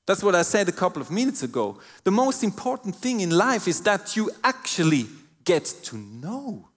That's 0.08 0.24
what 0.24 0.34
I 0.34 0.41
said 0.41 0.67
a 0.67 0.71
couple 0.71 1.04
of 1.04 1.12
minutes 1.12 1.43
ago. 1.43 1.80
The 2.04 2.10
most 2.10 2.43
important 2.43 2.95
thing 2.95 3.21
in 3.21 3.30
life 3.30 3.67
is 3.67 3.80
that 3.82 4.15
you 4.15 4.32
actually 4.43 5.06
get 5.43 5.65
to 5.84 5.97
know 5.97 6.67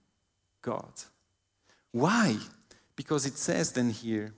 God. 0.61 0.93
Why? 1.91 2.37
Because 2.95 3.25
it 3.25 3.39
says 3.39 3.71
then 3.71 3.89
here, 3.89 4.35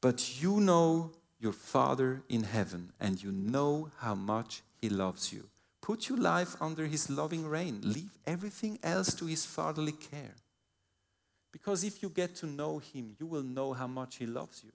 but 0.00 0.42
you 0.42 0.60
know 0.60 1.12
your 1.38 1.52
Father 1.52 2.22
in 2.28 2.42
heaven, 2.42 2.92
and 2.98 3.22
you 3.22 3.30
know 3.30 3.90
how 3.98 4.16
much 4.16 4.62
He 4.80 4.88
loves 4.88 5.32
you. 5.32 5.48
Put 5.86 6.08
your 6.08 6.18
life 6.18 6.56
under 6.60 6.84
His 6.86 7.08
loving 7.08 7.46
reign. 7.46 7.78
Leave 7.80 8.18
everything 8.26 8.76
else 8.82 9.14
to 9.14 9.26
His 9.26 9.46
fatherly 9.46 9.92
care. 9.92 10.34
Because 11.52 11.84
if 11.84 12.02
you 12.02 12.08
get 12.08 12.34
to 12.36 12.46
know 12.46 12.78
Him, 12.78 13.14
you 13.20 13.24
will 13.24 13.44
know 13.44 13.72
how 13.72 13.86
much 13.86 14.16
He 14.16 14.26
loves 14.26 14.64
you. 14.64 14.72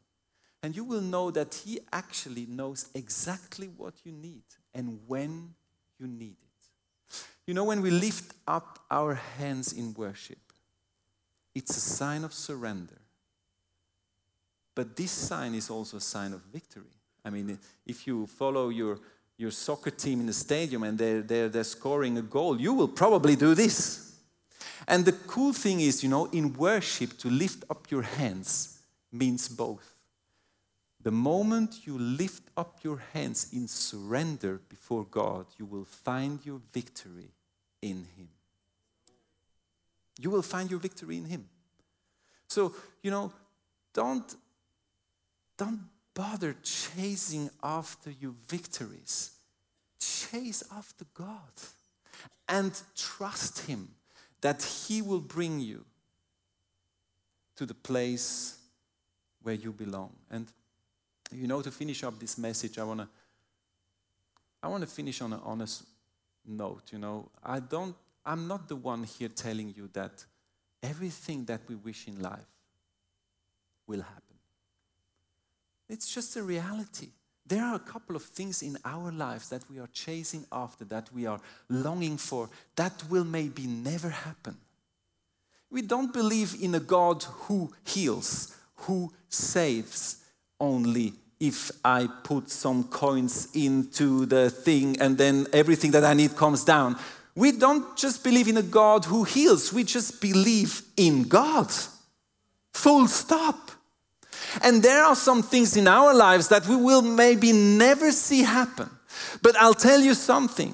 And 0.63 0.73
you 0.73 0.85
will 0.85 1.01
know 1.01 1.29
that 1.29 1.53
He 1.65 1.81
actually 1.91 2.45
knows 2.45 2.87
exactly 2.95 3.67
what 3.67 3.95
you 4.05 4.13
need 4.13 4.43
and 4.73 4.99
when 5.05 5.53
you 5.99 6.07
need 6.07 6.37
it. 6.41 7.15
You 7.45 7.55
know, 7.55 7.65
when 7.65 7.81
we 7.81 7.91
lift 7.91 8.33
up 8.47 8.79
our 8.89 9.15
hands 9.15 9.73
in 9.73 9.93
worship, 9.93 10.39
it's 11.53 11.75
a 11.75 11.81
sign 11.81 12.23
of 12.23 12.33
surrender. 12.33 13.01
But 14.73 14.95
this 14.95 15.11
sign 15.11 15.55
is 15.55 15.69
also 15.69 15.97
a 15.97 16.01
sign 16.01 16.31
of 16.31 16.41
victory. 16.53 16.95
I 17.25 17.31
mean, 17.31 17.59
if 17.85 18.07
you 18.07 18.27
follow 18.27 18.69
your, 18.69 18.99
your 19.41 19.51
soccer 19.51 19.89
team 19.89 20.19
in 20.19 20.27
the 20.27 20.33
stadium 20.33 20.83
and 20.83 20.97
they're, 20.97 21.21
they're, 21.21 21.49
they're 21.49 21.63
scoring 21.63 22.17
a 22.17 22.21
goal, 22.21 22.61
you 22.61 22.73
will 22.73 22.87
probably 22.87 23.35
do 23.35 23.55
this. 23.55 24.15
And 24.87 25.03
the 25.03 25.11
cool 25.11 25.53
thing 25.53 25.81
is, 25.81 26.03
you 26.03 26.09
know, 26.09 26.25
in 26.27 26.53
worship, 26.53 27.17
to 27.19 27.29
lift 27.29 27.63
up 27.69 27.89
your 27.89 28.03
hands 28.03 28.79
means 29.11 29.47
both. 29.47 29.95
The 31.03 31.11
moment 31.11 31.87
you 31.87 31.97
lift 31.97 32.43
up 32.55 32.79
your 32.83 33.01
hands 33.13 33.49
in 33.51 33.67
surrender 33.67 34.61
before 34.69 35.05
God, 35.05 35.47
you 35.57 35.65
will 35.65 35.85
find 35.85 36.39
your 36.45 36.61
victory 36.71 37.31
in 37.81 38.05
Him. 38.15 38.29
You 40.19 40.29
will 40.29 40.43
find 40.43 40.69
your 40.69 40.79
victory 40.79 41.17
in 41.17 41.25
Him. 41.25 41.49
So, 42.47 42.75
you 43.01 43.09
know, 43.09 43.31
don't, 43.93 44.35
don't 45.57 45.79
bother 46.13 46.55
chasing 46.63 47.49
after 47.63 48.11
your 48.11 48.33
victories. 48.47 49.31
Chase 49.99 50.63
after 50.75 51.05
God 51.13 51.53
and 52.47 52.79
trust 52.95 53.67
Him 53.67 53.89
that 54.41 54.63
He 54.63 55.01
will 55.01 55.21
bring 55.21 55.59
you 55.59 55.85
to 57.55 57.65
the 57.65 57.73
place 57.73 58.57
where 59.43 59.55
you 59.55 59.71
belong. 59.71 60.13
And 60.29 60.47
you 61.31 61.47
know, 61.47 61.61
to 61.61 61.71
finish 61.71 62.03
up 62.03 62.19
this 62.19 62.37
message, 62.37 62.77
I 62.77 62.83
wanna 62.83 63.07
I 64.63 64.67
wanna 64.67 64.87
finish 64.87 65.21
on 65.21 65.33
an 65.33 65.41
honest 65.43 65.83
note. 66.45 66.91
You 66.91 66.99
know, 66.99 67.29
I 67.43 67.59
don't 67.59 67.95
I'm 68.25 68.47
not 68.47 68.67
the 68.67 68.75
one 68.75 69.03
here 69.03 69.29
telling 69.29 69.73
you 69.75 69.89
that 69.93 70.25
everything 70.83 71.45
that 71.45 71.61
we 71.67 71.75
wish 71.75 72.07
in 72.07 72.21
life 72.21 72.47
will 73.87 74.01
happen. 74.01 74.30
It's 75.91 76.13
just 76.13 76.37
a 76.37 76.41
reality. 76.41 77.09
There 77.45 77.61
are 77.61 77.75
a 77.75 77.79
couple 77.79 78.15
of 78.15 78.23
things 78.23 78.61
in 78.61 78.77
our 78.85 79.11
lives 79.11 79.49
that 79.49 79.69
we 79.69 79.77
are 79.77 79.89
chasing 79.91 80.45
after, 80.49 80.85
that 80.85 81.09
we 81.13 81.25
are 81.25 81.41
longing 81.67 82.15
for, 82.15 82.49
that 82.77 83.03
will 83.09 83.25
maybe 83.25 83.67
never 83.67 84.07
happen. 84.07 84.55
We 85.69 85.81
don't 85.81 86.13
believe 86.13 86.55
in 86.61 86.75
a 86.75 86.79
God 86.79 87.23
who 87.23 87.73
heals, 87.85 88.55
who 88.75 89.11
saves 89.27 90.23
only 90.61 91.13
if 91.41 91.71
I 91.83 92.07
put 92.23 92.49
some 92.49 92.85
coins 92.85 93.49
into 93.53 94.25
the 94.25 94.49
thing 94.49 95.01
and 95.01 95.17
then 95.17 95.45
everything 95.51 95.91
that 95.91 96.05
I 96.05 96.13
need 96.13 96.37
comes 96.37 96.63
down. 96.63 96.97
We 97.35 97.51
don't 97.51 97.97
just 97.97 98.23
believe 98.23 98.47
in 98.47 98.55
a 98.55 98.63
God 98.63 99.03
who 99.03 99.25
heals, 99.25 99.73
we 99.73 99.83
just 99.83 100.21
believe 100.21 100.83
in 100.95 101.23
God. 101.23 101.69
Full 102.73 103.09
stop. 103.09 103.70
And 104.61 104.83
there 104.83 105.03
are 105.03 105.15
some 105.15 105.43
things 105.43 105.77
in 105.77 105.87
our 105.87 106.13
lives 106.13 106.47
that 106.49 106.67
we 106.67 106.75
will 106.75 107.01
maybe 107.01 107.51
never 107.51 108.11
see 108.11 108.43
happen. 108.43 108.89
But 109.41 109.55
I'll 109.57 109.73
tell 109.73 110.01
you 110.01 110.13
something 110.13 110.73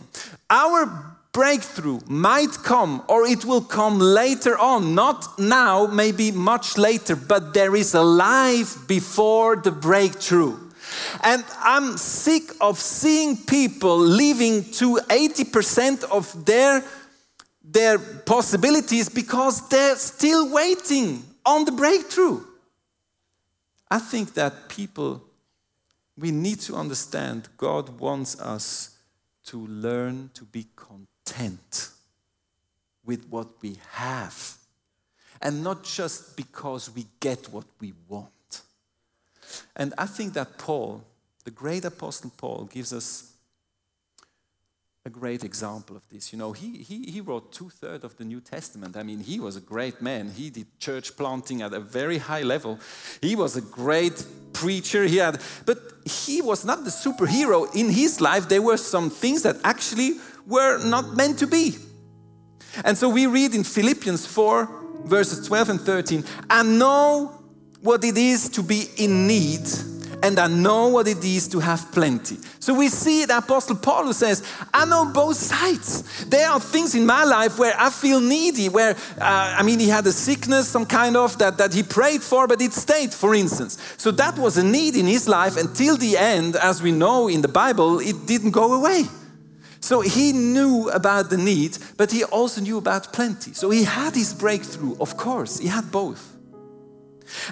our 0.50 1.16
breakthrough 1.34 2.00
might 2.08 2.58
come 2.64 3.04
or 3.08 3.28
it 3.28 3.46
will 3.46 3.62
come 3.62 4.00
later 4.00 4.58
on, 4.58 4.96
not 4.96 5.38
now, 5.38 5.86
maybe 5.86 6.32
much 6.32 6.78
later, 6.78 7.16
but 7.16 7.54
there 7.54 7.76
is 7.76 7.94
a 7.94 8.02
life 8.02 8.88
before 8.88 9.56
the 9.56 9.72
breakthrough. 9.72 10.58
And 11.24 11.44
I'm 11.60 11.98
sick 11.98 12.44
of 12.60 12.80
seeing 12.80 13.38
people 13.38 13.98
living 14.00 14.64
to 14.80 14.96
80% 15.08 16.06
of 16.06 16.46
their, 16.46 16.84
their 17.64 18.00
possibilities 18.00 19.10
because 19.10 19.68
they're 19.70 19.96
still 19.98 20.52
waiting 20.52 21.24
on 21.46 21.66
the 21.66 21.72
breakthrough. 21.72 22.42
I 23.90 24.00
think 24.00 24.34
that 24.34 24.68
people, 24.70 25.24
we 26.18 26.32
need 26.32 26.60
to 26.62 26.76
understand 26.76 27.50
God 27.58 28.00
wants 28.00 28.40
us 28.40 28.98
to 29.46 29.66
learn 29.68 30.30
to 30.34 30.44
be 30.44 30.68
content 30.76 31.90
with 33.06 33.28
what 33.30 33.48
we 33.62 33.78
have. 33.92 34.58
And 35.42 35.64
not 35.64 35.84
just 35.84 36.36
because 36.36 36.94
we 36.94 37.06
get 37.20 37.50
what 37.50 37.66
we 37.80 37.94
want. 38.10 38.62
And 39.76 39.94
I 39.98 40.06
think 40.06 40.34
that 40.34 40.58
Paul, 40.58 41.04
the 41.46 41.52
great 41.52 41.86
apostle 41.86 42.32
Paul, 42.36 42.66
gives 42.66 42.92
us 42.92 43.32
a 45.08 45.10
great 45.10 45.46
example 45.46 45.96
of 45.96 46.04
this. 46.10 46.34
You 46.34 46.38
know, 46.38 46.52
he, 46.52 46.84
he, 46.84 47.10
he 47.10 47.22
wrote 47.22 47.54
two 47.54 47.70
thirds 47.70 48.04
of 48.04 48.18
the 48.18 48.26
New 48.26 48.42
Testament. 48.42 48.98
I 48.98 49.04
mean, 49.04 49.22
he 49.22 49.40
was 49.40 49.56
a 49.56 49.62
great 49.62 50.02
man. 50.02 50.30
He 50.30 50.50
did 50.50 50.68
church 50.80 51.16
planting 51.16 51.62
at 51.62 51.74
a 51.74 51.80
very 51.80 52.18
high 52.18 52.44
level. 52.44 52.78
He 53.22 53.34
was 53.36 53.56
a 53.56 53.62
great 53.62 54.26
preacher. 54.52 55.06
He 55.06 55.18
had, 55.18 55.42
but 55.66 55.80
he 56.04 56.42
was 56.42 56.66
not 56.66 56.84
the 56.84 56.90
superhero. 56.90 57.74
In 57.74 57.90
his 57.90 58.20
life, 58.20 58.50
there 58.50 58.62
were 58.62 58.76
some 58.76 59.10
things 59.10 59.44
that 59.44 59.56
actually 59.64 60.20
were 60.46 60.78
not 60.84 61.16
meant 61.16 61.40
to 61.40 61.48
be. 61.48 61.78
And 62.84 62.98
so 62.98 63.08
we 63.08 63.28
read 63.28 63.56
in 63.56 63.64
Philippians 63.64 64.26
4, 64.26 64.70
verses 65.06 65.48
12 65.48 65.70
and 65.70 65.82
13 65.82 66.26
I 66.50 66.64
know 66.64 67.32
what 67.82 68.04
it 68.04 68.18
is 68.18 68.50
to 68.50 68.62
be 68.62 68.84
in 68.98 69.26
need 69.26 69.62
and 70.24 70.40
I 70.40 70.48
know 70.48 70.88
what 70.88 71.08
it 71.08 71.24
is 71.24 71.48
to 71.50 71.60
have 71.60 71.92
plenty. 71.92 72.38
So 72.60 72.74
we 72.74 72.90
see 72.90 73.26
the 73.26 73.38
Apostle 73.38 73.76
Paul 73.76 74.06
who 74.06 74.14
says, 74.14 74.44
I 74.74 74.86
know 74.86 75.06
both 75.06 75.38
sides. 75.38 76.26
There 76.26 76.50
are 76.50 76.60
things 76.60 76.96
in 76.96 77.06
my 77.06 77.24
life 77.24 77.60
where 77.60 77.76
I 77.78 77.90
feel 77.90 78.20
needy, 78.20 78.70
where, 78.70 78.96
uh, 79.20 79.56
I 79.58 79.64
mean, 79.64 79.80
he 79.80 79.88
had 79.88 80.06
a 80.08 80.12
sickness, 80.12 80.68
some 80.68 80.86
kind 80.86 81.16
of, 81.16 81.38
that, 81.38 81.58
that 81.58 81.74
he 81.74 81.84
prayed 81.84 82.24
for, 82.24 82.48
but 82.48 82.62
it 82.62 82.74
stayed, 82.74 83.14
for 83.14 83.36
instance. 83.36 83.78
So 83.98 84.12
that 84.12 84.38
was 84.38 84.58
a 84.58 84.64
need 84.64 84.96
in 84.96 85.06
his 85.06 85.28
life 85.28 85.58
until 85.58 85.98
the 85.98 86.18
end, 86.18 86.56
as 86.56 86.82
we 86.82 86.92
know 86.92 87.28
in 87.28 87.42
the 87.42 87.48
Bible, 87.48 88.00
it 88.00 88.26
didn't 88.26 88.52
go 88.52 88.74
away. 88.74 89.04
So 89.80 90.02
he 90.02 90.34
knew 90.34 90.90
about 90.90 91.30
the 91.30 91.38
need, 91.38 91.78
but 91.96 92.12
he 92.12 92.24
also 92.24 92.62
knew 92.62 92.78
about 92.78 93.14
plenty. 93.14 93.54
So 93.54 93.70
he 93.70 93.84
had 93.84 94.16
his 94.16 94.34
breakthrough, 94.34 94.98
of 95.00 95.16
course, 95.16 95.60
he 95.60 95.68
had 95.68 95.92
both. 95.92 96.37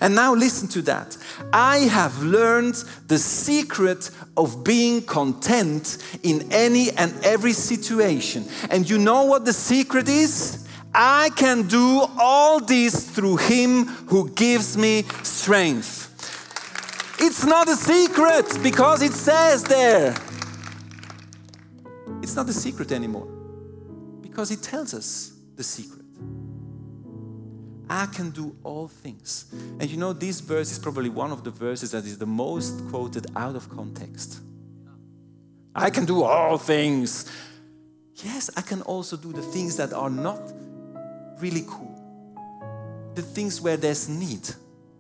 And 0.02 0.16
now 0.16 0.34
listen 0.34 0.68
to 0.70 0.82
that. 0.84 1.18
I 1.54 1.80
have 1.80 2.22
learned 2.24 2.76
the 3.08 3.18
secret 3.18 4.12
of 4.38 4.64
being 4.64 5.02
content 5.02 5.98
in 6.24 6.52
any 6.52 6.92
and 6.92 7.14
every 7.24 7.54
situation. 7.54 8.46
And 8.70 8.90
you 8.90 8.98
know 8.98 9.26
what 9.26 9.46
the 9.46 9.54
secret 9.54 10.10
is? 10.10 10.66
I 10.94 11.30
can 11.36 11.68
do 11.68 12.06
all 12.18 12.62
this 12.62 13.10
through 13.10 13.38
Him 13.38 13.86
who 14.08 14.30
gives 14.30 14.78
me 14.78 15.04
strength. 15.24 16.04
It's 17.20 17.46
not 17.46 17.68
a 17.68 17.76
secret 17.76 18.58
because 18.64 19.02
it 19.02 19.12
says 19.12 19.64
there. 19.64 20.16
it's 22.22 22.36
not 22.36 22.48
a 22.50 22.54
secret 22.54 22.92
anymore 22.92 23.28
because 24.22 24.50
He 24.50 24.56
tells 24.56 24.94
us 24.94 25.34
the 25.56 25.64
secret. 25.64 26.05
I 27.90 28.08
can 28.08 28.32
do 28.32 28.56
all 28.64 28.88
things. 28.88 29.46
And 29.80 29.90
you 29.90 29.98
know, 29.98 30.14
this 30.14 30.40
verse 30.40 30.72
is 30.72 30.80
probably 30.80 31.10
one 31.10 31.32
of 31.32 31.44
the 31.44 31.52
verses 31.52 31.92
that 31.92 32.06
is 32.06 32.18
the 32.18 32.26
most 32.26 32.88
quoted 32.90 33.28
out 33.36 33.56
of 33.56 33.70
context. 33.70 34.40
I 35.76 35.90
can 35.90 36.06
do 36.06 36.24
all 36.24 36.58
things. 36.58 37.30
Yes, 38.24 38.50
I 38.56 38.62
can 38.62 38.82
also 38.84 39.18
do 39.18 39.34
the 39.34 39.42
things 39.42 39.76
that 39.78 39.92
are 39.92 40.10
not 40.10 40.40
really 41.40 41.66
cool. 41.68 41.92
The 43.14 43.22
things 43.22 43.62
where 43.62 43.78
there's 43.78 44.08
need. 44.08 44.48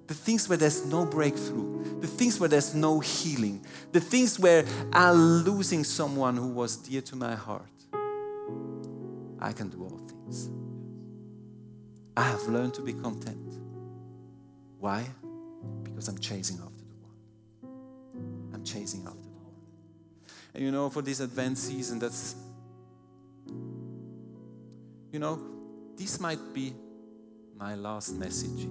The 0.08 0.14
things 0.14 0.48
where 0.48 0.58
there's 0.58 0.86
no 0.86 1.06
breakthrough. 1.06 2.00
The 2.02 2.08
things 2.08 2.40
where 2.40 2.50
there's 2.50 2.76
no 2.76 3.00
healing. 3.00 3.66
The 3.94 4.02
things 4.02 4.38
where 4.38 4.66
I'm 4.92 5.16
losing 5.16 5.84
someone 5.84 6.36
who 6.36 6.50
was 6.50 6.76
dear 6.76 7.02
to 7.02 7.16
my 7.16 7.36
heart. 7.36 7.64
I 9.40 9.54
can 9.54 9.70
do 9.70 9.84
all 9.84 10.02
things. 10.08 10.50
I 12.18 12.24
have 12.24 12.44
learned 12.44 12.74
to 12.76 12.82
be 12.82 12.94
content. 12.94 13.60
Why? 14.80 15.06
Because 15.84 16.08
I'm 16.08 16.18
chasing 16.20 16.58
after 16.58 16.84
the 16.86 16.96
one. 17.02 18.54
I'm 18.54 18.64
chasing 18.64 19.02
after 19.06 19.22
the 19.22 19.30
one. 19.30 19.54
And 20.54 20.64
you 20.64 20.72
know, 20.72 20.90
for 20.90 21.02
this 21.02 21.20
Advent 21.20 21.58
season, 21.58 22.00
that's, 22.00 22.36
you 25.12 25.20
know, 25.20 25.40
this 25.98 26.20
might 26.20 26.54
be 26.54 26.74
my 27.58 27.76
last 27.76 28.16
message 28.16 28.62
here. 28.62 28.70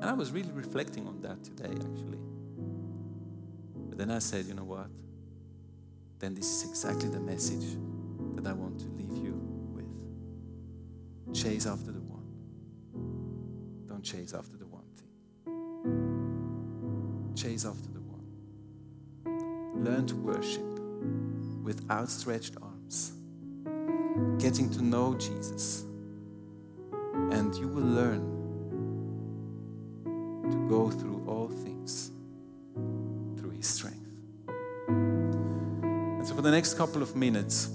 And 0.00 0.04
I 0.04 0.12
was 0.12 0.30
really 0.30 0.52
reflecting 0.52 1.06
on 1.06 1.20
that 1.22 1.42
today, 1.42 1.70
actually. 1.72 2.18
But 3.88 3.98
then 3.98 4.10
I 4.10 4.20
said, 4.20 4.46
you 4.46 4.54
know 4.54 4.64
what? 4.64 4.86
Then 6.18 6.34
this 6.34 6.46
is 6.46 6.70
exactly 6.70 7.08
the 7.08 7.20
message 7.20 7.76
that 8.36 8.46
I 8.46 8.52
want 8.52 8.78
to 8.80 8.86
leave 8.86 9.24
you. 9.24 9.47
Chase 11.32 11.66
after 11.66 11.92
the 11.92 12.00
one. 12.00 12.24
Don't 13.86 14.02
chase 14.02 14.32
after 14.34 14.56
the 14.56 14.66
one 14.66 14.84
thing. 14.96 15.08
Chase 17.34 17.64
after 17.64 17.90
the 17.90 18.00
one. 18.00 18.24
Learn 19.84 20.06
to 20.06 20.16
worship 20.16 20.62
with 21.62 21.84
outstretched 21.90 22.56
arms, 22.62 23.12
getting 24.38 24.70
to 24.70 24.82
know 24.82 25.14
Jesus. 25.14 25.84
And 27.30 27.54
you 27.56 27.68
will 27.68 27.82
learn 27.82 28.22
to 30.50 30.56
go 30.68 30.90
through 30.90 31.24
all 31.28 31.48
things 31.48 32.10
through 33.36 33.50
His 33.50 33.66
strength. 33.66 34.08
And 34.88 36.26
so, 36.26 36.34
for 36.34 36.40
the 36.42 36.50
next 36.50 36.74
couple 36.74 37.02
of 37.02 37.14
minutes, 37.14 37.68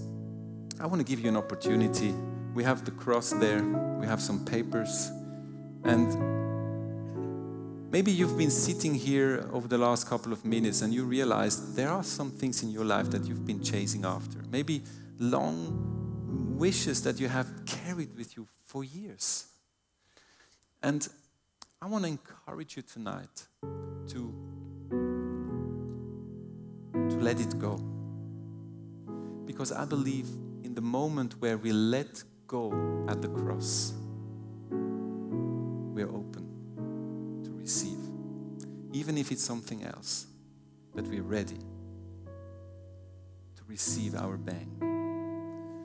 I 0.79 0.87
want 0.87 0.99
to 0.99 1.05
give 1.05 1.19
you 1.19 1.29
an 1.29 1.37
opportunity. 1.37 2.15
We 2.53 2.63
have 2.63 2.85
the 2.85 2.91
cross 2.91 3.31
there, 3.31 3.63
we 3.99 4.05
have 4.05 4.21
some 4.21 4.45
papers, 4.45 5.11
and 5.83 7.91
maybe 7.91 8.11
you've 8.11 8.37
been 8.37 8.51
sitting 8.51 8.93
here 8.93 9.47
over 9.51 9.67
the 9.67 9.77
last 9.77 10.07
couple 10.07 10.31
of 10.31 10.45
minutes 10.45 10.81
and 10.81 10.93
you 10.93 11.03
realize 11.03 11.75
there 11.75 11.89
are 11.89 12.03
some 12.03 12.31
things 12.31 12.63
in 12.63 12.69
your 12.69 12.85
life 12.85 13.09
that 13.11 13.25
you've 13.25 13.45
been 13.45 13.63
chasing 13.63 14.05
after. 14.05 14.39
Maybe 14.51 14.83
long 15.19 16.57
wishes 16.57 17.03
that 17.03 17.19
you 17.19 17.27
have 17.27 17.47
carried 17.65 18.15
with 18.17 18.37
you 18.37 18.47
for 18.65 18.83
years. 18.83 19.47
And 20.81 21.07
I 21.81 21.87
want 21.87 22.05
to 22.05 22.09
encourage 22.09 22.77
you 22.77 22.81
tonight 22.81 23.47
to, 24.07 24.33
to 27.09 27.17
let 27.19 27.39
it 27.39 27.59
go. 27.59 27.77
Because 29.45 29.71
I 29.71 29.85
believe 29.85 30.27
in 30.63 30.73
the 30.73 30.81
moment 30.81 31.35
where 31.39 31.57
we 31.57 31.73
let 31.73 32.23
at 32.53 33.19
the 33.19 33.27
cross, 33.29 33.93
we're 34.69 36.07
open 36.07 37.41
to 37.43 37.51
receive. 37.51 37.97
Even 38.91 39.17
if 39.17 39.31
it's 39.31 39.41
something 39.41 39.83
else, 39.83 40.27
but 40.93 41.07
we're 41.07 41.23
ready 41.23 41.57
to 43.55 43.63
receive 43.67 44.13
our 44.13 44.37
bang. 44.37 44.69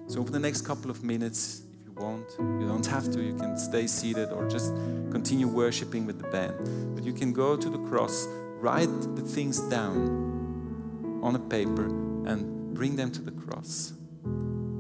So, 0.09 0.21
over 0.21 0.31
the 0.31 0.39
next 0.39 0.61
couple 0.61 0.91
of 0.91 1.03
minutes, 1.03 1.63
if 1.73 1.87
you 1.87 1.93
want, 1.93 2.27
you 2.39 2.69
don't 2.69 2.85
have 2.87 3.11
to, 3.13 3.23
you 3.23 3.35
can 3.35 3.57
stay 3.57 3.87
seated 3.87 4.31
or 4.31 4.47
just 4.47 4.75
continue 5.11 5.49
worshiping 5.49 6.05
with 6.05 6.21
the 6.21 6.29
band. 6.29 6.95
But 6.95 7.03
you 7.03 7.15
can 7.15 7.33
go 7.33 7.57
to 7.57 7.71
the 7.71 7.79
cross, 7.89 8.27
write 8.61 8.91
the 9.17 9.23
things 9.23 9.59
down 9.71 11.21
on 11.23 11.35
a 11.35 11.39
paper, 11.39 11.87
and 12.27 12.75
bring 12.75 12.95
them 12.95 13.11
to 13.13 13.23
the 13.23 13.33
cross 13.33 13.95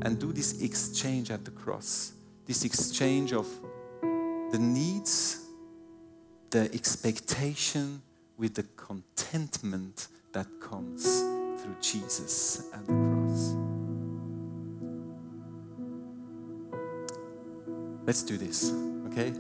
and 0.03 0.19
do 0.19 0.33
this 0.33 0.63
exchange 0.63 1.31
at 1.31 1.45
the 1.45 1.51
cross 1.51 2.13
this 2.49 2.65
exchange 2.65 3.35
of 3.35 3.47
the 4.51 4.59
needs, 4.59 5.45
the 6.49 6.71
expectation 6.73 8.01
with 8.39 8.55
the 8.55 8.65
contentment 8.75 10.09
that 10.33 10.47
comes 10.59 11.21
through 11.61 11.77
Jesus 11.83 12.71
at 12.73 12.87
the 12.87 12.93
cross. 12.95 13.55
Let's 18.07 18.23
do 18.23 18.39
this, 18.39 18.73
okay? 19.09 19.35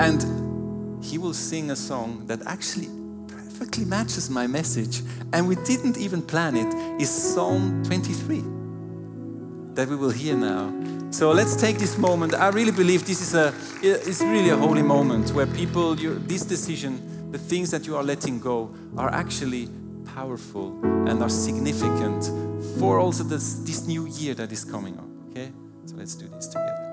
And 0.00 1.04
he 1.04 1.18
will 1.18 1.34
sing 1.34 1.70
a 1.70 1.76
song 1.76 2.26
that 2.26 2.44
actually 2.46 2.88
perfectly 3.28 3.84
matches 3.84 4.28
my 4.28 4.48
message, 4.48 5.02
and 5.32 5.46
we 5.46 5.54
didn't 5.54 5.98
even 5.98 6.20
plan 6.20 6.56
it, 6.56 7.00
is 7.00 7.08
Psalm 7.08 7.84
23 7.84 8.55
that 9.76 9.88
we 9.88 9.96
will 9.96 10.10
hear 10.10 10.36
now. 10.36 10.72
So 11.10 11.30
let's 11.30 11.54
take 11.54 11.78
this 11.78 11.96
moment. 11.96 12.34
I 12.34 12.48
really 12.48 12.72
believe 12.72 13.06
this 13.06 13.20
is 13.20 13.34
a 13.34 13.54
it's 13.82 14.20
really 14.20 14.50
a 14.50 14.56
holy 14.56 14.82
moment 14.82 15.30
where 15.30 15.46
people 15.46 15.94
this 15.94 16.44
decision, 16.44 17.30
the 17.30 17.38
things 17.38 17.70
that 17.70 17.86
you 17.86 17.96
are 17.96 18.02
letting 18.02 18.40
go 18.40 18.70
are 18.96 19.10
actually 19.12 19.68
powerful 20.14 20.80
and 21.06 21.22
are 21.22 21.28
significant 21.28 22.24
for 22.78 22.98
also 22.98 23.22
this, 23.22 23.54
this 23.64 23.86
new 23.86 24.06
year 24.06 24.34
that 24.34 24.50
is 24.50 24.64
coming 24.64 24.96
up. 24.98 25.04
Okay? 25.30 25.52
So 25.84 25.96
let's 25.96 26.14
do 26.14 26.26
this 26.28 26.48
together. 26.48 26.85